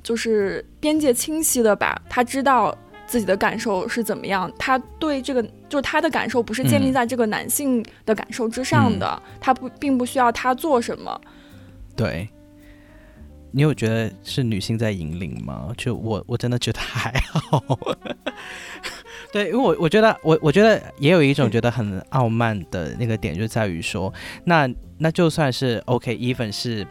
[0.04, 2.00] 就是边界清晰的吧。
[2.10, 11.22] 他知道自己的感受是怎么样，他对这个就是他的感受不是建立在这个男性的感受之上的，他不并不需要他做什么。
[11.96, 12.28] 对，
[13.52, 15.72] 你有觉得是女性在引领吗？
[15.78, 17.63] 就我我真的觉得还好。
[19.32, 24.13] 对，因为我我觉得我我觉得也有一种觉得很傲慢的那个点，就在于说，
[24.46, 26.86] 那那就算是 OK，even 是，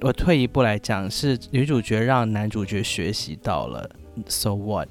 [0.00, 3.88] 我退一步来讲，是女主角让男主角学习到了
[4.26, 4.88] ，so what？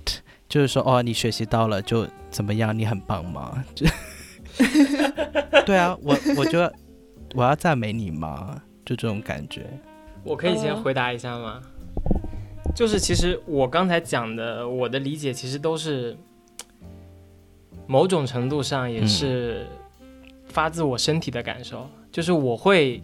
[0.50, 2.78] 就是说，哦，你学习到了就怎么样？
[2.78, 3.64] 你很棒吗？
[3.74, 3.86] 就，
[5.66, 6.72] 对啊，我我觉得
[7.34, 8.62] 我要赞美你吗？
[8.86, 9.66] 就这种感觉。
[10.24, 11.62] 我可以先回答一下吗？
[12.76, 16.16] 就是其实我刚才讲的，我的理解其实都是
[17.88, 19.66] 某种程度上也是
[20.50, 21.90] 发自我身体的感受。
[22.12, 23.02] 就是我会，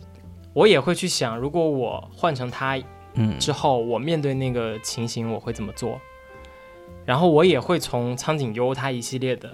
[0.53, 2.77] 我也会去想，如果我换成他，
[3.13, 5.99] 嗯，之后我面对那个情形，我会怎么做？
[7.05, 9.49] 然后我也会从苍井优他一系列的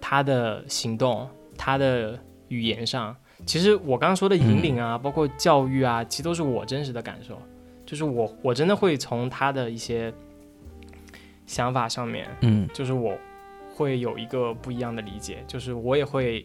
[0.00, 3.16] 他的行动、他的语言上，
[3.46, 7.40] 其实我刚刚说的引领啊，包括教育啊，其实都是我真实的感受。
[7.86, 10.12] 就是我，我真的会从他的一些
[11.46, 13.16] 想法上面，嗯，就是我
[13.72, 16.44] 会有一个不一样的理解，就是我也会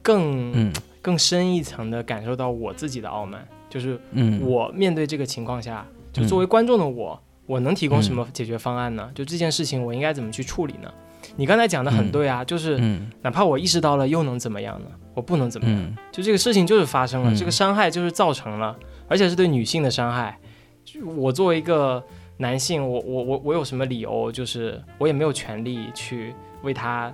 [0.00, 0.72] 更
[1.02, 3.98] 更深一层的感受到我自己的傲慢，就是
[4.40, 9.10] 我面对这个情况下，就作为观众的我，我能提供什么解决方案呢？
[9.14, 10.88] 就这件事情我应该怎么去处理呢？
[11.36, 12.78] 你刚才讲的很对啊，就是
[13.22, 14.86] 哪怕我意识到了，又能怎么样呢？
[15.14, 18.76] 我不能怎么样，就这个事情就是发生了，这个伤害就是造成了。
[19.10, 20.38] 而且是对女性的伤害，
[20.84, 22.00] 就我作为一个
[22.36, 24.30] 男性，我我我我有什么理由？
[24.30, 27.12] 就是我也没有权利去为他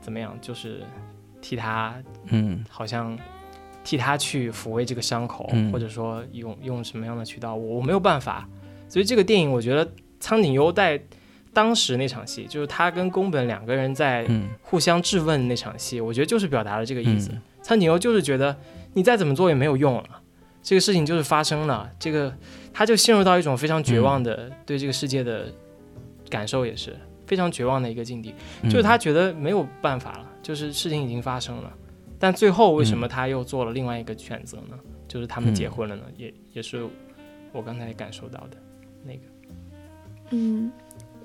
[0.00, 0.82] 怎么样，就是
[1.42, 3.18] 替他，嗯，好像
[3.82, 8.48] 替他去抚慰这个伤口，或者说用用什么样的渠道，我我没有办法。
[8.88, 11.02] 所以这个电影，我觉得苍井优在
[11.52, 14.24] 当时那场戏，就是他跟宫本两个人在
[14.62, 17.32] 互相质问那场戏，我觉得就是表达了这个意思。
[17.62, 18.56] 苍井优就是觉得
[18.92, 20.04] 你再怎么做也没有用了。
[20.64, 22.34] 这个事情就是发生了，这个
[22.72, 25.52] 他就陷入到一种非常绝望的对这个世界的
[26.30, 26.96] 感受，也是
[27.26, 28.34] 非常绝望的一个境地。
[28.62, 31.70] 就是他觉得没有办法了，就是事情已经发生了，
[32.18, 34.78] 但最后为什么他又做了另外一个选择呢？
[35.06, 36.02] 就是他们结婚了呢？
[36.16, 36.88] 也也是
[37.52, 38.56] 我刚才感受到的
[39.04, 39.20] 那个。
[40.30, 40.72] 嗯，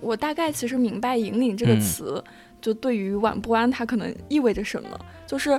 [0.02, 2.22] 我大概其实明白“引领”这个词，
[2.60, 5.58] 就对于晚不安，它可能意味着什么，就是。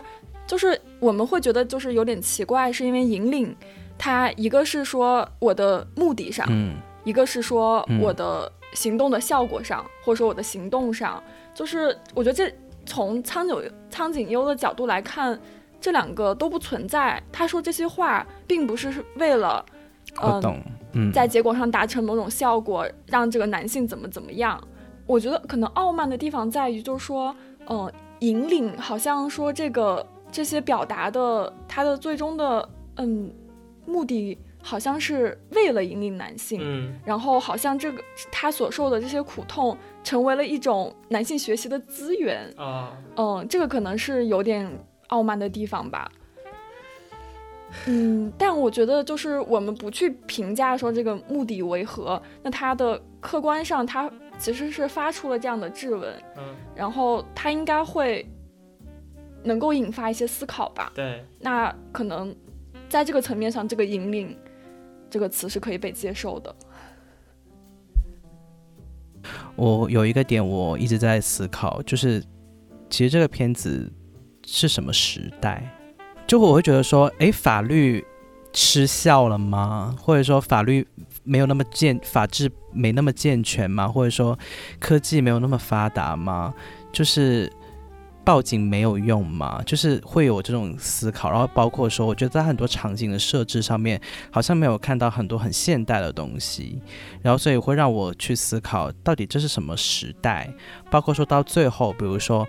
[0.51, 3.55] 就是我们会觉得就是有点奇怪，是因为引领，
[3.97, 6.75] 它一个是说我的目的上，嗯，
[7.05, 11.23] 一个是说我的行动的效果上，或者说我的行动上，
[11.55, 12.53] 就是我觉得这
[12.85, 15.41] 从苍井苍井优的角度来看，
[15.81, 17.23] 这两个都不存在。
[17.31, 19.65] 他说这些话，并不是为了，
[20.95, 24.61] 嗯，在结果上达成某种效果，让这个男性怎么怎么样。
[25.07, 27.33] 我觉得可能傲慢的地方在于，就是说，
[27.69, 27.89] 嗯，
[28.19, 33.33] 引领好像说这个这些表达的他的最终的嗯
[33.87, 34.39] 目的。
[34.63, 39.75] 好像是为了引领男性，嗯，然后好像这个他所受的这些苦痛
[40.05, 44.71] 成为了一种男性学习的资源啊，嗯，这个可能是有点
[45.07, 46.13] 傲慢的地方吧，
[47.87, 58.31] 嗯，但我觉得就是我们不去评价说这个目的为何，那他的客观上他其实是发出了这样的质问，嗯，然后他应该会
[59.45, 62.35] 能够引发一些思考吧，对，那可能
[62.89, 64.37] 在这个层面上，这个引领。
[65.13, 66.55] 这个词是可以被接受的。
[69.57, 72.23] 我有一个点，我一直在思考，就是
[72.89, 73.91] 其实这个片子
[74.47, 75.69] 是什么时代？
[76.29, 78.07] 就我会觉得说，哎，法律
[78.53, 79.97] 失效了吗？
[80.01, 80.87] 或者说法律
[81.25, 83.89] 没有那么健，法治没那么健全吗？
[83.89, 84.39] 或者说
[84.79, 86.55] 科技没有那么发达吗？
[86.93, 87.53] 就是。
[88.25, 89.63] 报警没有用吗？
[89.65, 94.01] 就是会有这种思考，然后包括说，我觉得在很多场景的设置上面，
[94.31, 96.81] 好像没有看到很多很现代的东西，
[97.23, 100.53] 然后所以会让我去思考，到底这是什么时代？
[100.91, 102.47] 包括说到最后，比如说，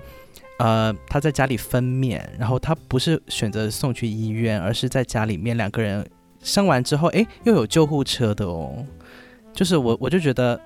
[0.60, 6.06] 呃，他在家里分娩，然后他不是选择送去医院，而是在家里面两个人
[6.42, 8.86] 生完之后，诶，又有救护车的哦，
[9.54, 10.60] 就是我我就觉得，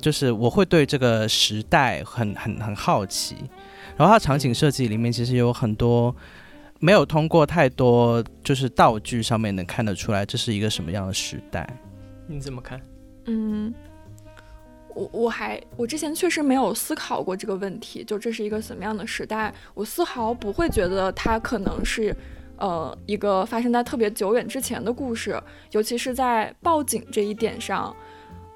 [0.00, 3.36] 就是我会对这个时代很很很好奇。
[3.96, 6.14] 然后它场景设计里面其实有很多
[6.80, 11.68] 没有通过太多，就是道具上面能看得出来这是一个什么样的时代。
[12.26, 12.80] 你怎么看？
[13.26, 13.72] 嗯，
[14.94, 22.16] 我我还我之前确实没有思考过这个问题，就这是一个什么样的时代，我丝毫不会觉得它可能是
[22.56, 25.40] 呃一个发生在特别久远之前的故事，
[25.70, 27.94] 尤其是在报警这一点上，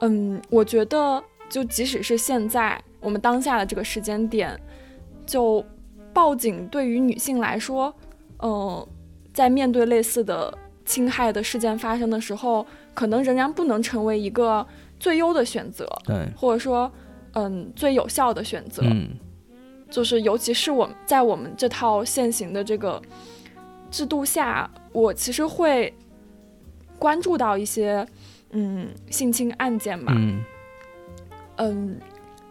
[0.01, 4.59] 嗯，我觉得就即使是现在我们当下的这个时间点。
[5.27, 5.65] 就
[6.13, 7.95] 报警对于女性来说，
[8.43, 8.87] 嗯，
[9.35, 12.65] 在面对类似的侵害的事件发生的时候，
[12.95, 14.67] 可能仍然不能成为一个
[14.99, 16.91] 最优的选择，对，或者说，
[17.33, 18.83] 嗯，最有效的选择。
[18.85, 19.11] 嗯，
[19.91, 23.03] 就是尤其是我们在我们这套现行的这个
[23.91, 25.93] 制度下，我其实会
[26.99, 28.07] 关注到一些，
[28.53, 30.45] 嗯，性侵案件吧，嗯，
[31.57, 32.01] 嗯。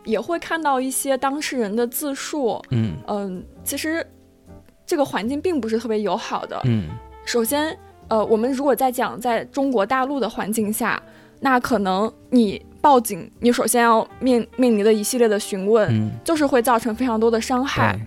[0.06, 4.06] 也会看到一些当事人的自述，嗯嗯，其实
[4.86, 6.88] 这个环境并不是特别友好的，嗯。
[7.26, 7.76] 首先，
[8.08, 11.01] 呃，我们如果在讲在中国大陆的环境下，
[11.39, 17.99] 那可能你报警，你首先要面面临的一系列的询问，就是会造成非常多的伤害，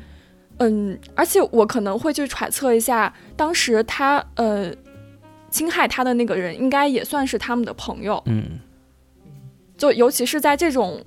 [0.59, 0.97] 嗯。
[1.17, 4.73] 而且我可能会去揣测一下，当时他呃
[5.51, 8.61] 侵害他的那个人，应该也算是他们的朋友，嗯。
[9.77, 11.05] 就尤其是在这种。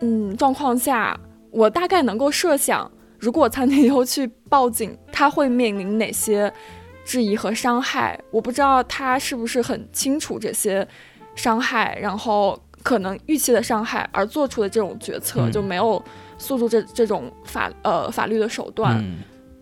[0.00, 1.18] 嗯，状况下，
[1.50, 6.52] 我大概能够设想，如果苍井优去报警，他会面临哪些
[7.04, 8.18] 质疑和伤害。
[8.30, 10.86] 我不知道他是不是很清楚这些
[11.34, 16.02] 伤害，然后可能预期的伤害而做出的这种决策，就没有
[16.36, 19.02] 诉诸这这种法呃法律的手段。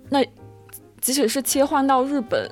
[0.09, 0.25] 那
[1.01, 2.51] 即使是切换到日本，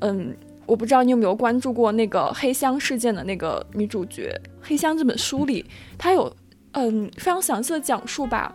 [0.00, 4.38] 嗯，我不知道你有没有关注过那个黑箱事件的那个女主角。
[4.60, 5.64] 黑箱这本书里，
[5.96, 6.30] 她有。
[6.72, 8.54] 嗯，非常详细的讲述吧。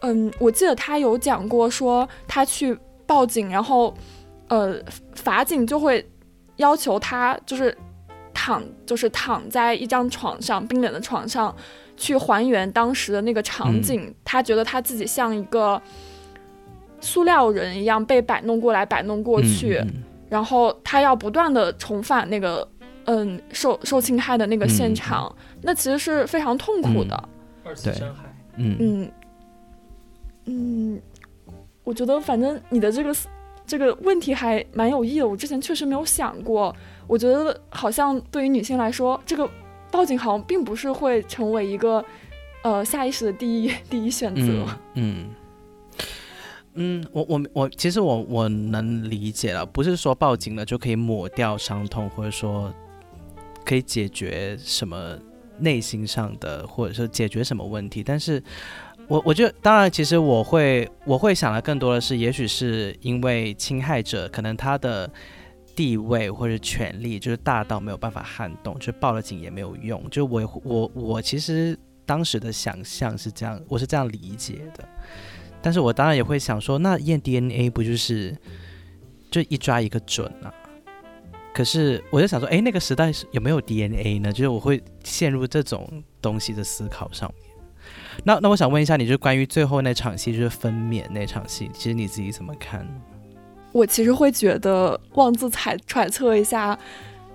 [0.00, 2.76] 嗯，我记得他有讲过，说他去
[3.06, 3.94] 报警，然后，
[4.48, 4.78] 呃，
[5.14, 6.06] 法警就会
[6.56, 7.76] 要求他就是
[8.34, 11.54] 躺，就是躺在一张床上，冰冷的床上，
[11.96, 14.14] 去还原当时的那个场景。
[14.22, 15.80] 他觉得他自己像一个
[17.00, 19.82] 塑料人一样被摆弄过来，摆弄过去，
[20.28, 22.68] 然后他要不断的重返那个
[23.06, 27.28] 嗯受受侵害的那个现场，那其实是非常痛苦的。
[27.66, 28.22] 二次伤害，
[28.56, 29.10] 嗯嗯
[30.44, 31.02] 嗯，
[31.82, 33.16] 我觉得反正你的这个
[33.66, 36.74] 这个问题还蛮有意的，我之前确实没有想过。
[37.08, 39.48] 我觉得好像对于女性来说，这个
[39.90, 42.04] 报警好像并不是会成为一个
[42.62, 44.66] 呃下意识的第一第一选择。
[44.94, 45.30] 嗯
[46.74, 52.72] 嗯，我我我其实我我能理解了，不是说报警了就可以抹掉伤痛，或者说
[53.64, 55.18] 可以解决什么。
[55.58, 58.42] 内心上的，或者说解决什么问题，但是
[59.08, 65.10] 我我觉得，当然，其实我会我会想的更多的是，也许是因为侵害者可能他的
[65.74, 70.02] 地位或者权力就是大到没有办法撼动，就报了警也没有用。
[70.10, 74.88] 就我我我其实当时的想象是这样，我是这样理解的。
[75.62, 78.36] 但是我当然也会想说，那验 DNA 不就是
[79.30, 80.52] 就一抓一个准啊？
[81.56, 84.30] 可是我就想说，哎，那个时代是有没有 DNA 呢？
[84.30, 85.90] 就是我会陷入这种
[86.20, 87.50] 东西的思考上面。
[88.24, 92.86] 那那我想问一下，你就关于最后那场戏，就是分娩那场戏，其实你自己怎么看？
[93.72, 96.78] 我其实会觉得妄自揣揣测一下，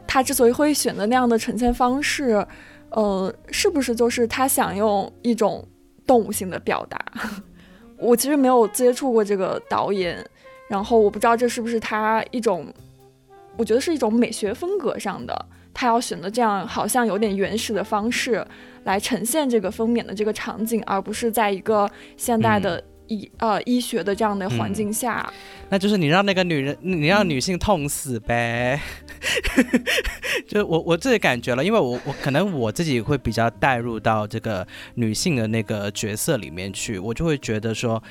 [0.06, 2.46] 他之所以会选择那样的呈现方式，
[2.92, 5.68] 呃，是不是就是他想用一种
[6.06, 7.04] 动物性的表达？
[7.98, 10.24] 我其实没有接触过这个导演，
[10.70, 12.72] 然后我不知道这是不是他一种。
[13.62, 18.43] 我觉得是一种美学风格上的，他要选择这样好像有点原始的方式
[18.86, 21.88] 来呈现这个分娩的这个场景，而不是在一个
[22.18, 25.32] 现代的医呃医学的这样的环境下。
[25.70, 28.82] 那就是你让那个女人，你让女性痛死呗。
[30.49, 38.01] 就我我自己感觉了，因为我我可能我自己会比较带入到这个女性的那个角色里面去，我就会觉得说。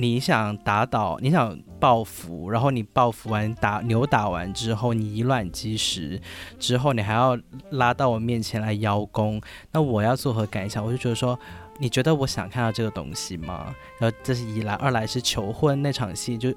[0.00, 6.20] 你想打倒，你想报复，然后你报复完打扭打完之后，你以卵击石
[6.56, 7.36] 之后，你还要
[7.70, 9.42] 拉到我面前来邀功，
[9.72, 10.84] 那我要作何感想？
[10.84, 11.36] 我就觉得说，
[11.80, 13.74] 你觉得我想看到这个东西吗？
[13.98, 16.54] 然后这是一来，二来是求婚那场戏，就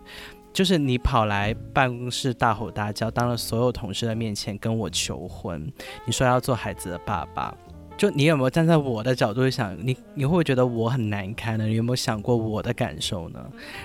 [0.53, 5.67] 就是你跑来办公室大吼大叫，当着所有同事的面前跟我求婚，
[6.05, 7.51] 你说要做孩子的爸爸。
[8.01, 11.67] 就你有没有站在我的角度想，你你会不会觉得我很难堪呢？
[11.67, 13.39] 你有没有想过我的感受呢？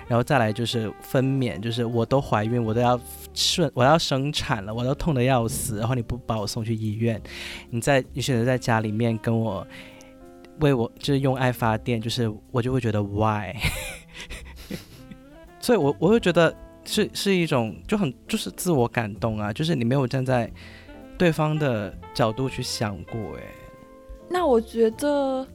[0.09, 2.99] 然后再来就是分娩，就是我都怀孕，我都要
[3.35, 7.21] 顺，我要生产了，我都痛得要死，然后你不把我送去医院，
[7.69, 9.67] 你在你选择在家里面跟我
[10.61, 13.55] 为我就是用爱发电，就是我就会觉得 why？
[15.61, 16.57] 所以我我会觉得
[16.87, 20.51] 是是一种就很就是自我感动啊，就是你没有站在
[21.19, 23.43] 对方的角度去想过，哎。
[24.29, 25.47] 那我觉得，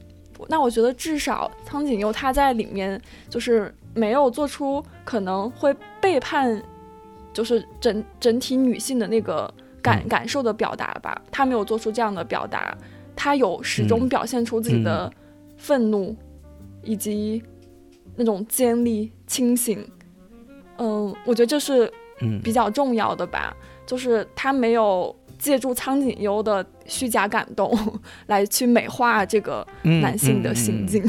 [0.48, 6.60] 那我觉得至少苍井优他在里面就是没有做出可能会背叛，
[7.32, 9.52] 就是整整体女性的那个
[9.82, 11.20] 感感受的表达吧。
[11.30, 12.76] 他没有做出这样的表达，
[13.14, 15.12] 他有始终表现出自己的
[15.56, 16.16] 愤怒
[16.82, 17.42] 以及
[18.16, 19.86] 那种尖利清醒。
[20.78, 21.92] 嗯，我觉得这是
[22.42, 23.54] 比较重要的吧，
[23.86, 25.14] 就是他没有。
[25.42, 27.76] 借助苍井优的虚假感动
[28.26, 31.04] 来去美化这个男性的心境。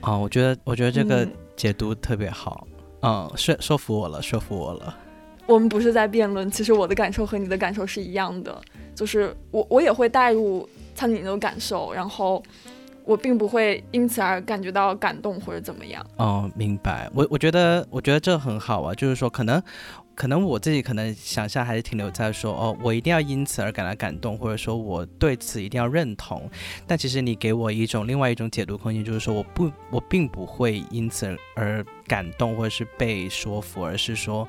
[0.00, 2.66] 哦，我觉得，我觉得这个解读特别好，
[3.02, 4.96] 嗯，说说服我了，说服我了。
[5.44, 8.58] 我们不是在辩论，其实我的感受和你的感受是一样的，
[8.94, 12.42] 就是我我也会带入苍井优的感受，然后
[13.04, 16.04] 我并不会因此而感觉到感动或者怎么样。
[16.16, 17.10] 哦，明白。
[17.12, 19.62] 我我觉得，我觉得这很好啊，就是说可能。
[20.14, 26.48] 可能我自己可能想象还是停留在说哦，我一定要因此而感到感动，或者说我对此一定要认同。
[26.86, 34.46] 但其实你给我一种另外一种解读空间，就是说我不，我并不会因此而感动或者是被说服，而是说。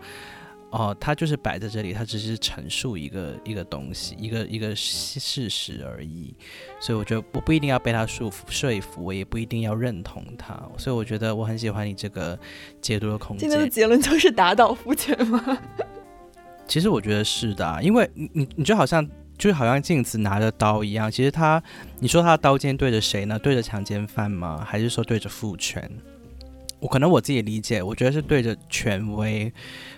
[0.73, 6.33] 哦，他就是摆在这里，他只是陈述一个一个东西，一个一个事实而已。
[6.79, 10.59] 所以我觉得我不一定要被他束缚说服，我也不一定要认同他。
[10.75, 12.37] 所以我觉得我很喜欢你这个
[12.81, 13.47] 解读的空间。
[13.47, 15.59] 今天的结论就是打倒父权吗？
[16.67, 19.07] 其实我觉得是的，因为你你你就好像
[19.37, 21.11] 就好像镜子拿着刀一样。
[21.11, 21.61] 其实他，
[21.99, 23.37] 你说他的刀尖对着谁呢？
[23.37, 24.65] 对着强奸犯吗？
[24.67, 25.87] 还是说对着父权？
[26.83, 29.49] 我可能我自己理解，我觉得是对着权威，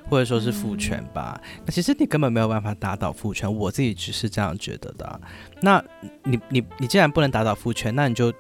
[0.07, 1.41] 或者说是父权吧。
[1.65, 5.21] 那其实你根本没有办法打倒父权，我自己只是这样觉得的。
[5.61, 5.83] 那
[6.23, 8.31] 你你你既然不能打倒父权，那你就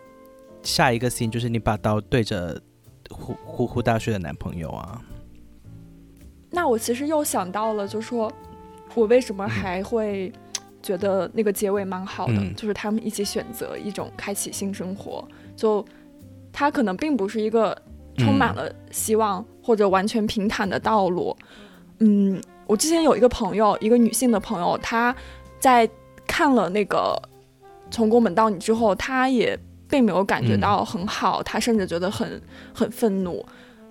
[0.61, 2.61] 下一个 scene 就是你把刀对着
[3.09, 5.01] 呼呼呼大睡的男朋友啊。
[6.51, 8.31] 那我其实又想到了，就是说
[8.93, 10.31] 我为什么还会
[10.83, 15.83] 觉得那个结尾蛮好的，就是他们一起选择一种开启新生活，就
[16.53, 17.75] 他可能并不是一个。
[18.17, 21.35] 充满了希望或者完全平坦的道路。
[21.99, 25.15] 嗯，我之前有一个朋友，一个女性的朋友，她
[25.59, 25.89] 在
[26.27, 27.19] 看了那个
[27.91, 29.57] 《从宫本到你》之后，她也
[29.87, 32.41] 并没有感觉到很好，她甚至觉得很
[32.73, 33.45] 很愤怒。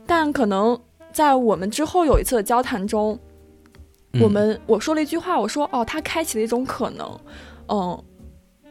[0.06, 0.78] 但可能
[1.12, 3.18] 在我们之后有一次的交谈中，
[4.20, 7.20] 我们我说了一句话，我说：“哦，他开启了一种可能。”
[7.68, 8.04] 嗯，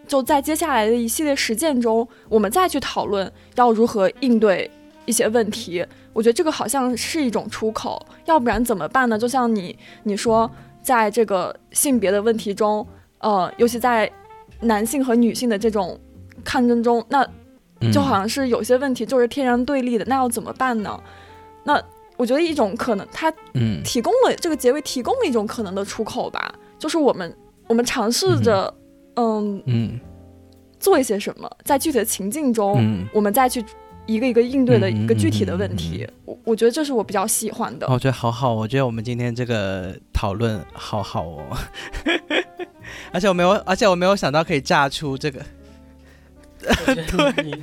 [0.07, 4.69] 就在接下来的一系列实践中，我们再去讨论要如何应对。
[5.05, 9.17] 一些问题，我觉得这个好像是一种出口，要不然怎么办呢？
[9.17, 10.49] 就像你你说，
[10.81, 12.85] 在这个性别的问题中，
[13.19, 14.09] 呃，尤其在
[14.61, 15.99] 男性和女性的这种
[16.43, 17.27] 抗争中，那
[17.91, 20.97] 就好像是有些问题就是天然对立的，那要怎么办呢？
[21.65, 21.81] 那
[22.15, 23.33] 我觉得一种可能，它
[23.83, 27.35] 提供了这个结尾提供了一种可能的出口吧，就是我们
[27.67, 28.73] 我们尝试着，
[29.15, 29.99] 嗯嗯，
[30.79, 33.63] 做一些什么，在具体的情境中，我们再去。
[34.05, 36.07] 一个一个应对的嗯一个具体的问题。
[36.25, 37.87] 我我觉得这是我比较喜欢的。
[37.89, 41.57] 我觉得好好，我觉得我们今天这个讨论好好哦，
[43.11, 45.41] 而且我没有，而且我没有想到可以炸出这个，
[46.87, 47.53] 我觉得你，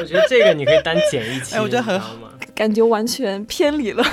[0.00, 2.28] 我觉得这个你可以单剪一期， 哎我觉得很你知道吗？
[2.54, 4.04] 感觉完全偏离了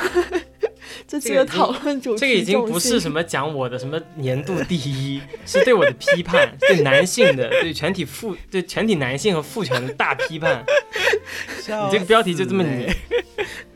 [1.08, 2.20] 这期的讨论主题。
[2.20, 10.64] 这个已经不是什么讲我的什么年度第一， 是对我的批判，对男性的，对全体父，对全体男性和父权的大批判。
[11.68, 12.86] 你这个标题就这么你你，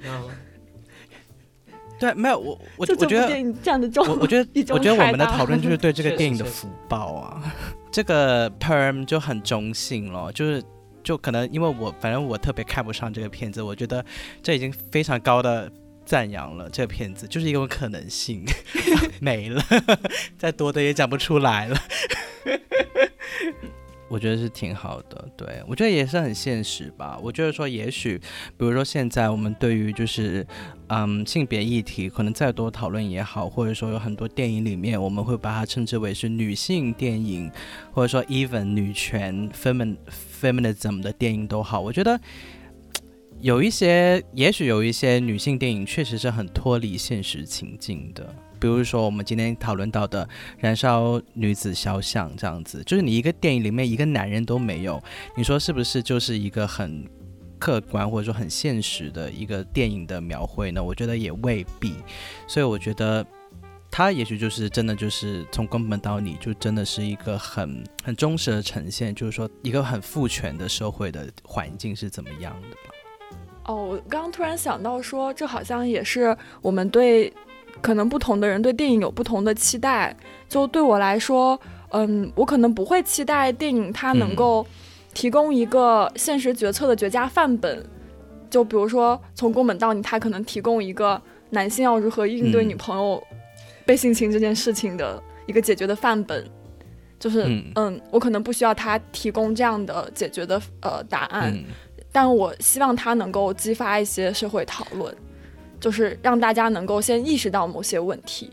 [0.01, 0.33] 知道吗？
[1.99, 7.41] 对，没有我我就我觉得这部电影占的重，我我觉得我觉得我们的讨论就是对这个电影的福报啊，
[7.91, 10.63] 这个 term 就很中性了，就是。
[11.01, 14.03] 就可能因为我反正我特别看不上这个片子，我觉得
[14.43, 15.71] 这已经非常高的
[16.09, 16.67] 赞扬了。
[16.71, 18.43] 这个片子就是一种可能性
[19.21, 19.63] 没了，
[20.39, 21.77] 再多的也讲不出来了。
[24.09, 27.19] 我觉得是挺好的，对我觉得也是很现实吧。
[27.21, 28.17] 我觉得说，也许
[28.57, 30.43] 比如说现在我们对于就是
[30.87, 37.51] 嗯性别议题，可能再多讨论也好，或者说有很多电影里面我们会把它称之为是女性电影，
[37.91, 39.95] 或者说 even 女权 femin
[40.41, 42.19] feminism 的电影都好，我觉得。
[43.41, 50.25] 有一些，也许有一些女性电影确实是很脱离现实情境的，比如说我们今天讨论到的
[50.57, 55.01] 《燃烧女子肖像》这样子，就是你一个电影里面一个男人都没有，
[55.37, 57.07] 你说是不是就是一个很
[57.57, 60.83] 客观或者说很现实的一个电影的描绘呢？
[60.83, 61.95] 我觉得也未必，
[62.45, 63.25] 所以我觉得
[63.89, 72.95] 它也许就是真的就是从根本到底就真的是一个很很忠实的呈现，就是说一个很父权的社会的环境是怎么样的吧。
[73.69, 77.31] 哦，我刚刚突然想到说，这好像也是我们对
[77.81, 80.15] 可能不同的人对电影有不同的期待。
[80.47, 81.59] 就对我来说，
[81.91, 84.65] 嗯，我可能不会期待电影它能够
[85.13, 87.87] 提供一个现实决策的绝佳范本。
[88.49, 93.23] 就比如说从宫本到你，他可能提供一个男性要如何应对嗯女朋友
[93.85, 96.43] 被性侵这件事情的一个解决的范本。
[97.19, 101.53] 就是嗯嗯，我可能不需要他提供这样的解决的呃答案。
[101.53, 101.65] 嗯
[102.19, 105.15] 但我希望它能够激发一些社会讨论，
[105.79, 108.51] 就是让大家能够先意识到某些问题，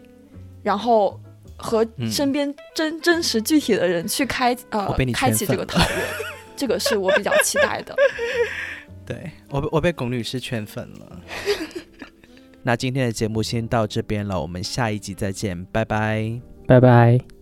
[0.62, 1.20] 然后
[1.56, 6.00] 和嗯身边真、真实具体的人去开呃开启这个讨论，
[6.54, 7.92] 这个是我比较期待的。
[9.04, 11.20] 对我被我被龚律师圈粉了。
[12.62, 16.40] 那今天的节目先到这边了，我们下一集再见，拜拜。
[16.68, 17.35] 拜拜。